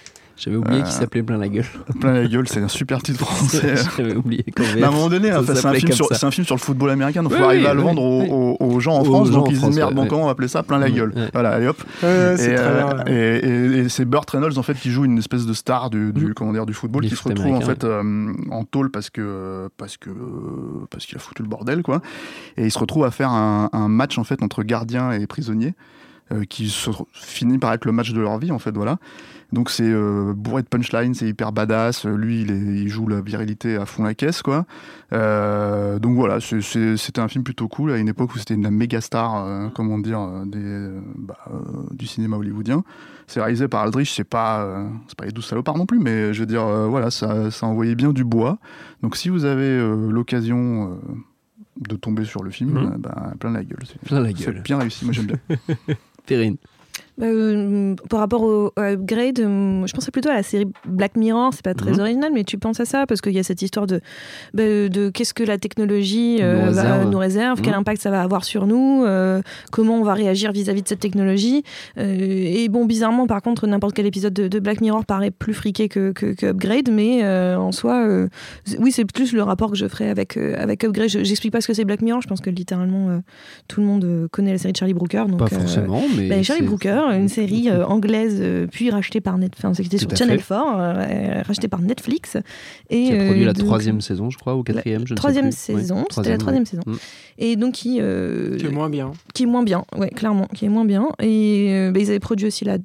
J'avais 0.42 0.57
oublié 0.57 0.81
Euh, 0.81 0.83
qu'il 0.85 0.92
s'appelait 0.92 1.22
Plein 1.22 1.37
la 1.37 1.48
gueule. 1.48 1.66
Plein 2.00 2.12
la 2.14 2.26
gueule, 2.26 2.48
c'est 2.48 2.62
un 2.62 2.68
super 2.68 3.03
titre 3.03 3.20
français. 3.26 3.74
J'avais 3.96 4.14
oublié 4.16 4.42
Mais 4.74 4.83
à 4.83 4.88
un 4.88 4.90
moment 4.90 5.09
donné, 5.11 5.31
enfin, 5.35 5.55
c'est 5.55 5.66
un, 5.66 5.74
film 5.74 5.92
sur- 5.92 6.07
ça. 6.09 6.14
c'est 6.14 6.26
un 6.26 6.31
film 6.31 6.46
sur 6.46 6.55
le 6.57 6.61
football 6.61 6.88
américain, 6.90 7.22
donc 7.22 7.33
il 7.33 7.37
Oui, 7.37 7.40
faut 7.42 7.48
arriver 7.48 7.66
à 7.66 7.74
le 7.74 7.81
oui, 7.81 7.87
vendre 7.87 8.03
aux, 8.03 8.22
oui. 8.22 8.29
aux- 8.31 8.57
aux 8.64 8.81
gens 8.81 8.94
en 8.96 9.00
Aux 9.03 9.05
France, 9.05 9.29
gens 9.29 9.35
donc 9.35 9.48
en 9.48 9.50
ils 9.50 9.61
disent 9.61 9.76
merde, 9.76 9.90
ouais, 9.90 9.94
bon, 9.94 10.03
ouais. 10.03 10.09
comment 10.09 10.22
on 10.22 10.26
va 10.26 10.31
appeler 10.33 10.48
ça 10.48 10.62
Plein 10.62 10.79
la 10.79 10.90
gueule. 10.90 11.12
ouais. 11.14 11.29
Voilà, 11.35 11.50
allez 11.50 11.66
hop. 11.66 11.76
Ouais, 12.03 12.35
c'est 12.38 12.53
Et, 12.53 12.55
très 12.55 12.64
euh, 12.64 12.94
bien. 12.94 13.05
et- 13.07 13.38
et- 13.76 13.79
et 13.81 13.88
c'est 13.90 14.05
Burt 14.07 14.29
Reynolds 14.31 14.57
en 14.59 14.62
fait 14.62 14.74
qui 14.74 14.90
joue 14.90 15.05
une 15.05 15.18
espèce 15.18 15.44
de 15.44 15.53
star 15.53 15.90
du, 15.90 16.12
du, 16.12 16.26
Mm. 16.26 16.35
comment 16.35 16.53
dire, 16.53 16.64
du 16.66 16.72
football 16.74 17.03
qui 17.07 17.14
se 17.14 17.22
retrouve 17.29 17.55
en 17.55 17.61
fait 17.61 17.85
euh, 17.85 18.33
en 18.50 18.64
tôle 18.64 18.90
parce 18.90 19.11
que 19.11 19.68
parce 19.76 19.98
que 19.98 20.11
parce 20.90 21.05
qu'il 21.07 21.16
a 21.16 21.20
foutu 21.20 21.42
le 21.42 21.48
bordel 21.48 21.83
quoi 21.83 22.00
et 22.57 22.64
il 22.64 22.70
se 22.70 22.79
retrouve 22.79 23.05
à 23.05 23.11
faire 23.11 23.31
un, 23.31 23.68
un 23.72 23.88
match 23.88 24.16
en 24.18 24.24
fait 24.24 24.42
entre 24.42 24.62
gardiens 24.62 25.12
et 25.12 25.26
prisonniers 25.26 25.74
euh, 26.33 26.44
qui 26.48 26.68
se 26.70 26.90
finit 27.12 27.59
par 27.59 27.72
être 27.72 27.85
le 27.85 27.92
match 27.92 28.12
de 28.12 28.20
leur 28.20 28.38
vie 28.38 28.53
en 28.53 28.59
fait 28.59 28.74
voilà 28.74 28.98
donc 29.53 29.71
c'est 29.71 29.83
euh, 29.89 30.33
bourré 30.35 30.63
de 30.63 30.69
punchlines, 30.69 31.15
c'est 31.15 31.27
hyper 31.29 31.53
badass. 31.53 32.07
Euh, 32.07 32.15
Lui, 32.17 32.43
il, 32.43 32.51
est- 32.51 32.83
il 32.83 32.89
joue 32.89 33.07
la 33.09 33.21
virilité 33.21 33.77
à 33.77 33.87
fond 33.87 34.05
la 34.05 34.15
caisse, 34.15 34.43
quoi. 34.43 34.65
Euh, 35.13 35.99
donc 35.99 36.15
voilà, 36.17 36.41
c'est- 36.41 36.61
c'est- 36.61 36.97
c'était 36.97 37.21
un 37.21 37.29
film 37.29 37.43
plutôt 37.45 37.67
cool 37.69 37.93
à 37.93 37.99
une 37.99 38.09
époque 38.09 38.35
où 38.35 38.39
c'était 38.39 38.55
une 38.55 38.71
méga 38.71 39.01
star, 39.01 39.45
euh, 39.45 39.69
comment 39.75 39.99
dire, 39.99 40.21
des, 40.47 40.89
bah, 41.17 41.39
du 41.93 42.07
cinéma 42.07 42.37
hollywoodien. 42.37 42.85
C'est 43.27 43.41
réalisé 43.41 43.69
par 43.69 43.83
Aldrich, 43.83 44.13
c'est 44.15 44.25
pas, 44.25 44.85
c'est 45.09 45.17
pas 45.17 45.25
les 45.25 45.33
douze 45.33 45.45
salopards 45.47 45.79
non 45.79 45.87
plus, 45.87 45.99
mais 46.01 46.33
je 46.35 46.41
veux 46.41 46.47
dire, 46.47 46.65
voilà, 46.89 47.11
ça, 47.11 47.51
ça 47.51 47.67
envoyait 47.67 47.95
bien 47.95 48.13
du 48.13 48.25
bois. 48.25 48.59
Donc 49.03 49.17
si 49.17 49.29
vous 49.29 49.45
avez 49.45 49.79
l'occasion 50.09 50.99
de 51.81 51.97
tomber 51.97 52.25
sur 52.25 52.43
le 52.43 52.51
film, 52.51 52.77
euh, 52.77 52.99
bah, 52.99 53.33
plein 53.39 53.51
la 53.53 53.63
gueule. 53.65 53.79
C'est- 53.87 53.99
Plein 54.07 54.21
la 54.21 54.31
C'est 54.31 54.47
gueule. 54.47 54.63
bien 54.63 54.79
réussi, 54.79 55.05
moi 55.05 55.13
j'aime 55.15 55.27
bien. 55.27 55.39
Perrine. 56.27 56.57
Bah, 57.21 57.27
euh, 57.27 57.95
par 58.09 58.21
rapport 58.21 58.43
au, 58.43 58.67
au 58.77 58.81
upgrade, 58.81 59.41
euh, 59.41 59.87
je 59.87 59.93
pensais 59.93 60.11
plutôt 60.11 60.31
à 60.31 60.35
la 60.35 60.43
série 60.43 60.67
Black 60.87 61.17
Mirror. 61.17 61.51
C'est 61.53 61.63
pas 61.65 61.75
très 61.75 61.93
Mhm. 61.93 62.01
original, 62.01 62.31
mais 62.33 62.45
tu 62.45 62.59
penses 62.59 62.81
à 62.81 62.85
ça 62.85 63.07
parce 63.07 63.21
qu'il 63.21 63.33
y 63.33 63.39
a 63.39 63.43
cette 63.43 63.63
histoire 63.63 63.87
de, 63.87 64.01
bah, 64.55 64.89
de 64.89 65.11
qu'est-ce 65.11 65.35
que 65.35 65.43
la 65.45 65.59
technologie 65.59 66.39
euh, 66.41 66.67
Nous 66.69 66.73
va- 66.75 66.83
réserve. 66.83 67.11
nous 67.11 67.19
réserve, 67.19 67.61
quel 67.61 67.73
Mhm. 67.75 67.81
impact 67.81 68.03
ça 68.03 68.11
va 68.11 68.23
avoir 68.23 68.45
sur 68.45 68.67
nous, 68.67 69.05
euh, 69.05 69.43
comment 69.71 69.97
on 69.97 70.03
va 70.03 70.15
réagir 70.15 70.53
vis-à-vis 70.53 70.83
de 70.83 70.89
cette 70.89 71.01
technologie. 71.01 71.63
Euh, 71.99 72.17
et 72.19 72.69
bon, 72.69 72.85
bizarrement, 72.87 73.27
par 73.27 73.43
contre, 73.43 73.67
n'importe 73.67 73.95
quel 73.95 74.07
épisode 74.07 74.33
de, 74.33 74.49
de 74.49 74.59
Black 74.59 74.81
Mirror 74.81 75.05
paraît 75.05 75.31
plus 75.31 75.55
friqué 75.55 75.89
que, 75.89 76.13
que, 76.13 76.35
que 76.35 76.47
Upgrade, 76.47 76.91
mais 76.91 77.21
euh, 77.23 77.57
en 77.59 77.73
soi, 77.73 78.07
euh, 78.07 78.29
oui, 78.79 78.93
c'est 78.93 79.05
plus 79.05 79.33
le 79.33 79.43
rapport 79.43 79.71
que 79.71 79.77
je 79.77 79.87
ferai 79.89 80.09
avec, 80.11 80.37
euh, 80.37 80.55
avec 80.59 80.85
Upgrade. 80.85 81.09
Je- 81.11 81.25
J'explique 81.25 81.53
pas 81.53 81.61
ce 81.61 81.67
que 81.67 81.75
c'est 81.75 81.85
Black 81.85 82.01
Mirror. 82.03 82.23
Je 82.23 82.29
pense 82.29 82.41
que 82.41 82.51
littéralement 82.51 83.09
euh, 83.11 83.19
tout 83.69 83.81
le 83.81 83.87
monde 83.87 84.05
euh, 84.05 84.29
connaît 84.29 84.53
la 84.53 84.59
série 84.59 84.73
de 84.73 84.77
Charlie 84.79 84.95
Brooker. 84.95 85.25
Donc, 85.29 85.39
Pas 85.39 85.45
euh, 85.47 85.59
forcément, 85.59 86.03
mais. 86.17 86.29
bah, 86.29 86.43
Charlie 86.43 86.63
c'est- 86.63 86.69
Brooker, 87.11 87.20
une 87.23 87.29
série 87.29 87.68
euh, 87.68 87.85
anglaise, 87.87 88.38
euh, 88.40 88.66
puis 88.70 88.90
rachetée 88.90 89.20
par 89.20 89.38
Netflix, 89.38 89.64
enfin, 89.64 89.75
c'était 89.75 89.99
sur 89.99 90.09
Channel 90.16 90.40
fait. 90.40 90.55
4, 90.55 90.77
euh, 90.79 91.42
rachetée 91.46 91.68
par 91.68 91.81
Netflix. 91.81 92.37
Et, 92.90 93.05
Qui 93.05 93.12
a 93.12 93.25
produit 93.27 93.42
euh, 93.42 93.46
la 93.46 93.53
donc, 93.53 93.66
troisième 93.66 94.01
saison, 94.01 94.31
je 94.31 94.38
crois, 94.38 94.57
ou 94.57 94.62
quatrième, 94.62 95.01
je 95.01 95.03
ne 95.05 95.09
sais 95.09 95.14
troisième 95.16 95.44
plus. 95.51 95.57
saison, 95.57 95.99
Ouais, 95.99 96.05
c'était 96.11 96.31
la 96.31 96.38
troisième 96.38 96.62
ouais. 96.62 96.68
saison. 96.68 96.83
Mm. 96.87 96.94
Et 97.38 97.57
donc, 97.57 97.75
qui, 97.75 98.01
euh, 98.01 98.59
C'est 98.59 98.68
moins 98.70 98.90
bien. 98.90 99.12
qui 99.35 99.42
est 99.44 99.46
moins 99.46 99.62
bien, 99.62 99.85
ouais, 99.96 100.11
clairement, 100.11 100.46
qui 100.55 100.64
est 100.64 100.68
moins 100.68 100.85
bien. 100.85 101.09
Et 101.20 101.68
euh, 101.70 101.90
bah, 101.92 102.01
ils 102.01 102.09
avaient 102.11 102.20
produit 102.20 102.46
aussi 102.46 102.64
la. 102.64 102.79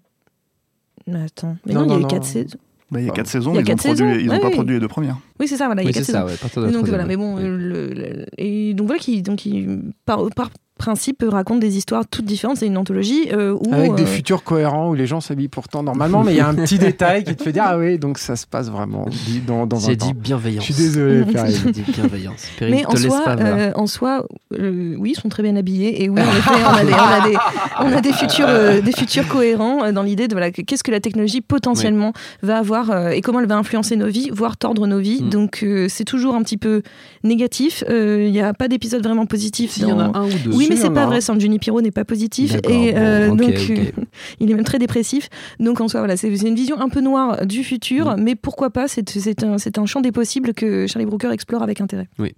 Mais 1.07 1.21
Attends, 1.25 1.55
mais 1.65 1.73
Non, 1.73 1.81
non, 1.81 1.85
il 1.85 1.89
y 1.89 1.91
a 1.91 1.95
non, 1.95 1.99
eu 1.99 2.01
non. 2.03 2.07
quatre 2.07 2.25
saisons. 2.25 2.57
Bah, 2.91 2.99
il 3.01 3.07
y 3.07 3.09
a 3.09 3.13
quatre 3.13 3.27
saisons, 3.27 3.51
Il 3.51 3.55
y 3.55 3.57
a 3.57 3.61
ils 3.61 3.63
ont, 3.63 3.67
quatre 3.67 3.83
produit, 3.83 4.05
saisons, 4.05 4.19
ils 4.19 4.29
ont 4.29 4.33
ouais, 4.33 4.39
pas 4.39 4.47
oui. 4.47 4.53
produit 4.53 4.73
les 4.75 4.79
deux 4.79 4.87
premières. 4.87 5.17
Oui, 5.39 5.47
c'est 5.47 5.57
ça, 5.57 5.65
voilà, 5.65 5.81
il 5.81 5.85
y 5.85 5.87
a 5.87 5.89
Oui, 5.89 5.93
quatre 5.93 6.03
c'est 6.05 6.11
saisons. 6.13 6.27
ça, 6.53 6.61
ouais, 6.61 6.71
donc 6.71 6.87
voilà, 6.87 7.05
mais 7.05 7.17
bon, 7.17 7.35
ouais. 7.35 7.43
euh, 7.43 7.57
le- 7.57 7.93
le- 7.93 8.25
et 8.37 8.73
donc 8.75 8.87
voilà 8.87 8.99
qui 8.99 9.21
donc 9.23 9.45
il, 9.45 9.81
par, 10.05 10.19
par 10.35 10.51
principe 10.77 11.23
raconte 11.27 11.59
des 11.59 11.77
histoires 11.77 12.03
toutes 12.05 12.25
différentes. 12.25 12.57
C'est 12.57 12.67
une 12.67 12.77
anthologie 12.77 13.29
euh, 13.31 13.53
où 13.53 13.73
Avec 13.73 13.95
des 13.95 14.03
euh, 14.03 14.05
futurs 14.05 14.43
cohérents 14.43 14.89
où 14.89 14.93
les 14.93 15.07
gens 15.07 15.21
s'habillent 15.21 15.47
pourtant 15.47 15.83
normalement, 15.83 16.23
mais 16.23 16.33
il 16.33 16.37
y 16.37 16.41
a 16.41 16.47
un 16.47 16.55
petit 16.55 16.77
détail 16.79 17.23
qui 17.23 17.35
te 17.35 17.43
fait 17.43 17.51
dire 17.51 17.63
Ah 17.65 17.77
oui, 17.77 17.97
donc 17.97 18.17
ça 18.17 18.35
se 18.35 18.45
passe 18.45 18.69
vraiment 18.69 19.05
dans, 19.47 19.65
dans 19.65 19.85
un 19.85 19.89
J'ai 19.89 19.95
dit 19.95 20.13
bienveillance. 20.13 20.65
Je 20.65 20.73
suis 20.73 20.83
désolé. 20.83 21.23
J'ai 21.63 21.71
dit 21.71 21.83
bienveillance. 21.87 22.45
Perrine, 22.59 22.75
Mais 22.75 22.83
te 22.83 22.91
en 22.91 22.95
soi, 22.97 23.21
pas 23.23 23.35
euh, 23.37 23.71
en 23.75 23.87
soi, 23.87 24.25
euh, 24.53 24.95
oui, 24.99 25.13
ils 25.15 25.19
sont 25.19 25.29
très 25.29 25.43
bien 25.43 25.55
habillés 25.55 26.03
et 26.03 26.09
oui, 26.09 26.19
en 26.19 26.23
effet, 26.37 26.51
on 26.65 26.73
a 26.73 26.83
des, 26.83 26.93
on 26.93 26.97
a 26.97 27.29
des, 27.29 27.37
on 27.79 27.97
a 27.97 28.01
des 28.01 28.13
futurs, 28.13 28.45
euh, 28.47 28.81
des 28.81 28.91
futurs 28.91 29.27
cohérents 29.27 29.83
euh, 29.85 29.91
dans 29.91 30.03
l'idée 30.03 30.27
de 30.27 30.33
voilà, 30.33 30.51
que- 30.51 30.61
qu'est-ce 30.61 30.83
que 30.83 30.91
la 30.91 30.99
technologie 30.99 31.41
potentiellement 31.41 32.11
va 32.41 32.57
avoir 32.57 32.91
euh, 32.91 33.09
et 33.09 33.21
comment 33.21 33.39
elle 33.39 33.47
va 33.47 33.55
influencer 33.57 33.95
nos 33.95 34.07
vies, 34.07 34.29
voire 34.31 34.57
tordre 34.57 34.87
nos 34.87 34.99
vies. 34.99 35.21
Mm. 35.23 35.29
Donc 35.29 35.59
euh, 35.63 35.87
c'est 35.89 36.03
toujours 36.05 36.35
un 36.35 36.43
petit 36.43 36.57
peu 36.57 36.81
négatif. 37.23 37.83
Euh, 37.89 38.23
Il 38.25 38.31
n'y 38.31 38.41
a 38.41 38.53
pas 38.53 38.67
d'épisode 38.67 39.03
vraiment 39.03 39.25
positif. 39.25 39.71
S'il 39.71 39.87
y 39.87 39.91
en 39.91 39.99
a 39.99 40.17
un 40.17 40.25
ou 40.25 40.33
deux. 40.43 40.51
Oui, 40.53 40.64
mais 40.69 40.75
c'est 40.75 40.89
pas 40.91 41.03
un. 41.03 41.07
vrai. 41.07 41.21
San 41.21 41.39
Junipero 41.39 41.81
n'est 41.81 41.91
pas 41.91 42.05
positif 42.05 42.55
et 42.69 42.93
euh, 42.95 43.29
bon, 43.29 43.35
donc 43.35 43.53
il 44.39 44.51
est 44.51 44.53
même 44.53 44.63
très 44.63 44.79
dépressif. 44.79 45.29
Donc 45.59 45.81
en 45.81 45.87
soi, 45.87 45.99
voilà, 46.01 46.17
c'est 46.17 46.27
une 46.29 46.55
vision 46.55 46.79
un 46.79 46.89
peu 46.89 47.01
noire 47.01 47.45
du 47.45 47.63
futur, 47.63 48.15
Mm. 48.17 48.21
mais 48.21 48.35
pourquoi 48.35 48.69
pas 48.69 48.87
C'est 48.87 49.43
un, 49.43 49.55
un 49.77 49.85
champ 49.85 50.01
des 50.01 50.11
possibles 50.11 50.53
que 50.53 50.87
Charlie 50.87 51.05
Brooker 51.05 51.31
explore 51.31 51.63
avec 51.63 51.81
intérêt. 51.81 52.07
Oui, 52.19 52.33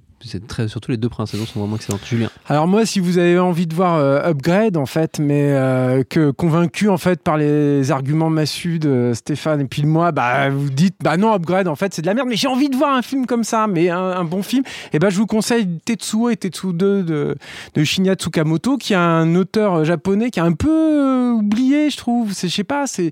très, 0.48 0.68
surtout 0.68 0.92
les 0.92 0.98
deux 0.98 1.10
premières 1.10 1.28
saisons 1.28 1.46
sont 1.46 1.60
vraiment 1.60 1.76
excellentes. 1.76 2.06
Julien. 2.06 2.30
Alors 2.48 2.68
moi, 2.68 2.86
si 2.86 3.00
vous 3.00 3.18
avez 3.18 3.40
envie 3.40 3.68
de 3.68 3.74
voir 3.74 3.96
euh, 3.96 4.30
Upgrade, 4.30 4.78
en 4.78 4.86
fait, 4.86 5.20
mais 5.20 5.52
euh, 5.52 6.04
que 6.04 6.32
convaincu 6.32 6.90
en 6.90 6.98
fait 6.98 7.22
par 7.22 7.38
les 7.38 7.92
arguments 7.92 8.30
massus 8.30 8.80
de 8.80 9.12
Stéphane 9.14 9.62
et 9.62 9.66
puis 9.66 9.82
de 9.82 9.88
moi, 9.88 10.12
bah 10.12 10.50
vous 10.50 10.70
dites 10.70 10.96
bah 11.02 11.18
non 11.18 11.34
Upgrade 11.34 11.68
en 11.68 11.76
fait 11.76 11.94
c'est 11.94 12.02
de 12.02 12.08
la 12.08 12.14
merde, 12.14 12.28
mais 12.28 12.36
j'ai 12.36 12.48
envie 12.48 12.70
de 12.70 12.76
voir 12.76 12.96
un 12.96 13.02
film 13.02 13.26
comme 13.26 13.44
ça, 13.44 13.68
mais 13.68 13.90
un, 13.90 14.24
bon 14.24 14.44
film. 14.44 14.64
Et 14.94 15.00
ben 15.00 15.10
je 15.10 15.18
vous 15.18 15.28
conseille 15.28 15.68
Tetsuo 15.86 16.30
et 16.30 16.38
Tetsuo 16.38 16.74
2 16.74 17.04
de, 17.04 17.36
de 17.74 17.84
Shinya 17.84 18.16
Tsukamoto, 18.16 18.78
qui 18.78 18.94
est 18.94 18.98
un 18.98 19.36
auteur 19.36 19.86
japonais 19.86 20.32
qui 20.32 20.40
est 20.40 20.44
un 20.44 20.54
peu 20.54 20.70
euh, 20.70 21.32
oublié, 21.32 21.90
je 21.90 21.98
trouve. 21.98 22.34
Je 22.34 22.48
sais 22.48 22.64
pas, 22.64 22.88
c'est 22.88 23.12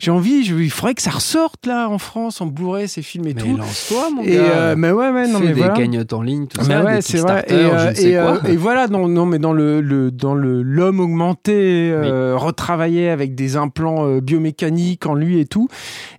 j'ai 0.00 0.10
envie, 0.10 0.44
je- 0.44 0.56
il 0.56 0.70
faudrait 0.70 0.94
que 0.94 1.02
ça 1.02 1.10
ressorte 1.10 1.66
là 1.66 1.88
en 1.88 1.98
France 1.98 2.40
en 2.40 2.46
Blu-ray 2.46 2.88
ces 2.88 3.02
films 3.02 3.26
et 3.28 3.34
Mais 3.34 3.40
tout. 3.42 3.56
lance-toi, 3.56 4.08
mon 4.10 4.22
Et 4.22 4.32
gars. 4.32 4.40
euh, 4.40 4.74
mais 4.76 4.90
ouais, 4.90 5.10
ouais, 5.10 5.28
non 5.28 5.38
Fais 5.38 5.44
mais 5.48 5.52
des 5.52 5.60
voilà. 5.60 5.74
cagnottes 5.74 6.12
en 6.12 6.22
ligne, 6.22 6.46
tout 6.48 6.58
Mais 6.62 6.64
ça, 6.74 6.82
ouais, 6.84 6.96
des 6.96 7.02
c'est 7.02 7.18
vrai. 7.18 7.44
Et, 7.48 7.52
euh, 7.52 7.92
et, 7.96 8.16
euh, 8.16 8.36
et 8.48 8.56
voilà, 8.56 8.88
non, 8.88 9.06
non, 9.06 9.26
mais 9.26 9.38
dans 9.38 9.52
le, 9.52 9.80
le- 9.80 10.10
dans 10.10 10.34
le 10.34 10.62
l'homme 10.62 10.98
augmenté, 11.00 11.90
euh, 11.92 12.34
retravaillé 12.36 13.08
avec 13.10 13.34
des 13.34 13.56
implants 13.56 14.06
euh, 14.06 14.20
biomécaniques 14.20 15.06
en 15.06 15.14
lui 15.14 15.38
et 15.38 15.46
tout, 15.46 15.68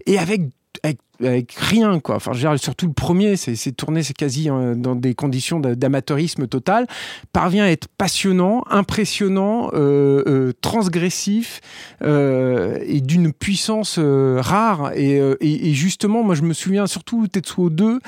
et 0.05 0.17
avec 0.19 0.43
avec, 0.83 1.53
rien 1.55 1.99
quoi. 1.99 2.15
Enfin, 2.15 2.33
je 2.33 2.45
veux 2.45 2.49
dire, 2.53 2.59
surtout 2.59 2.87
le 2.87 2.93
premier, 2.93 3.35
c'est 3.35 3.71
tourné, 3.73 4.01
c'est 4.01 4.15
quasi 4.15 4.49
euh, 4.49 4.73
dans 4.75 4.95
des 4.95 5.13
conditions 5.13 5.59
d'a- 5.59 5.75
d'amateurisme 5.75 6.47
total. 6.47 6.87
Parvient 7.31 7.65
à 7.65 7.69
être 7.69 7.87
passionnant, 7.97 8.63
impressionnant, 8.69 9.69
euh, 9.73 10.23
euh, 10.27 10.53
transgressif 10.61 11.61
et 12.03 13.01
d'une 13.01 13.33
puissance 13.33 13.99
rare. 13.99 14.91
Et 14.95 15.73
justement, 15.73 16.23
moi, 16.23 16.35
je 16.35 16.41
me 16.41 16.53
souviens 16.53 16.87
surtout 16.87 17.27
Tetsuo 17.27 17.69
2 17.69 17.99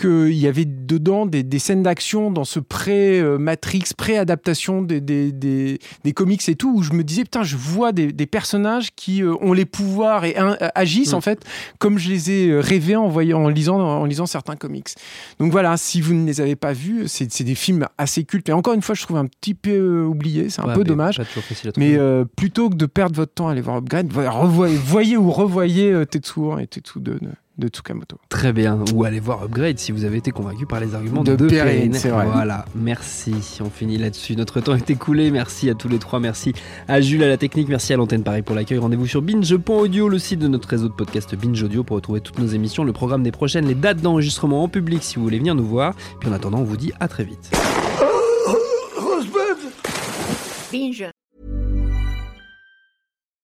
qu'il 0.00 0.32
y 0.32 0.46
avait 0.46 0.64
dedans 0.64 1.26
des, 1.26 1.42
des 1.42 1.58
scènes 1.58 1.82
d'action 1.82 2.30
dans 2.30 2.44
ce 2.44 2.58
pré-Matrix, 2.60 3.84
pré-adaptation 3.96 4.82
des, 4.82 5.00
des, 5.00 5.32
des, 5.32 5.78
des 6.04 6.12
comics 6.12 6.48
et 6.48 6.54
tout, 6.54 6.74
où 6.76 6.82
je 6.82 6.92
me 6.92 7.04
disais, 7.04 7.22
putain, 7.22 7.42
je 7.42 7.56
vois 7.56 7.92
des, 7.92 8.12
personnages 8.26 8.90
qui 8.96 9.22
euh, 9.22 9.34
ont 9.40 9.52
les 9.52 9.64
pouvoirs 9.64 10.24
et 10.24 10.36
un- 10.36 10.56
agissent 10.74 11.12
Mm. 11.12 11.16
en 11.16 11.20
fait 11.20 11.44
comme 11.78 11.98
je 11.98 12.08
les 12.08 12.30
ai 12.30 12.48
euh, 12.48 12.60
rêvés 12.60 12.96
en, 12.96 13.08
voyant, 13.08 13.42
en, 13.44 13.48
lisant, 13.48 13.78
en 13.80 14.04
lisant 14.04 14.26
certains 14.26 14.56
comics. 14.56 14.88
Donc 15.38 15.50
voilà, 15.52 15.76
si 15.76 16.00
vous 16.00 16.14
ne 16.14 16.26
les 16.26 16.40
avez 16.40 16.56
pas 16.56 16.72
vus, 16.72 17.04
c'est 17.08 17.42
des 17.42 17.54
films 17.54 17.86
assez 17.98 18.24
cultes. 18.24 18.48
Et 18.48 18.52
encore 18.52 18.74
une 18.74 18.82
fois, 18.82 18.94
je 18.94 19.02
trouve 19.02 19.16
un 19.16 19.26
petit 19.26 19.54
peu 19.54 19.70
euh, 19.70 20.04
oublié, 20.04 20.48
c'est 20.50 20.60
un 20.62 20.66
Ouais, 20.66 20.74
peu 20.74 20.80
mais 20.80 20.84
dommage. 20.84 21.20
Mais 21.76 21.96
euh, 21.96 22.24
plutôt 22.36 22.70
que 22.70 22.74
de 22.76 22.86
perdre 22.86 23.16
votre 23.16 23.32
temps 23.34 23.48
à 23.48 23.52
aller 23.52 23.60
voir 23.60 23.76
Upgrade, 23.78 24.12
voyez, 24.12 24.28
revoyez- 24.28 25.16
ou 25.16 25.30
revoyez 25.30 25.90
euh, 25.92 26.04
Tetsuo 26.04 26.52
1 26.52 26.58
et 26.58 26.66
Tetsuo 26.66 27.00
2 27.00 27.18
de, 27.58 27.68
Tsukamoto. 27.68 28.16
Très 28.28 28.52
bien. 28.52 28.78
Ou 28.94 29.04
allez 29.04 29.20
voir 29.20 29.44
Upgrade 29.44 29.78
si 29.78 29.92
vous 29.92 30.04
avez 30.04 30.18
été 30.18 30.30
convaincu 30.30 30.66
par 30.66 30.80
les 30.80 30.94
arguments 30.94 31.22
De 31.22 31.36
de, 31.36 31.46
Perrine, 31.48 31.74
Perrine. 31.74 31.94
c'est 31.94 32.08
vrai. 32.08 32.26
Voilà. 32.26 32.64
Merci. 32.74 33.58
On 33.60 33.70
finit 33.70 33.98
là-dessus. 33.98 34.36
Notre 34.36 34.60
temps 34.60 34.74
est 34.74 34.88
écoulé. 34.90 35.30
Merci 35.30 35.68
à 35.68 35.74
tous 35.74 35.88
les 35.88 35.98
trois. 35.98 36.20
Merci 36.20 36.52
à 36.88 37.00
Jules 37.00 37.22
à 37.22 37.28
la 37.28 37.36
technique. 37.36 37.68
Merci 37.68 37.92
à 37.92 37.96
l'antenne 37.96 38.22
Paris 38.22 38.42
pour 38.42 38.54
l'accueil. 38.56 38.78
Rendez-vous 38.78 39.06
sur 39.06 39.22
binge.audio, 39.22 40.08
le 40.08 40.18
site 40.18 40.38
de 40.40 40.48
notre 40.48 40.68
réseau 40.68 40.88
de 40.88 40.94
podcast 40.94 41.34
Binge 41.34 41.62
Audio 41.62 41.84
pour 41.84 41.96
retrouver 41.96 42.20
toutes 42.20 42.38
nos 42.38 42.46
émissions, 42.46 42.84
le 42.84 42.92
programme 42.92 43.22
des 43.22 43.32
prochaines, 43.32 43.66
les 43.66 43.74
dates 43.74 44.00
d'enregistrement 44.00 44.62
en 44.62 44.68
public 44.68 45.02
si 45.02 45.16
vous 45.16 45.22
voulez 45.22 45.38
venir 45.38 45.54
nous 45.54 45.66
voir. 45.66 45.94
Puis 46.20 46.28
en 46.28 46.32
attendant, 46.32 46.58
on 46.60 46.64
vous 46.64 46.76
dit 46.76 46.92
à 47.00 47.08
très 47.08 47.24
vite. 47.24 47.50
Binge. 50.72 51.04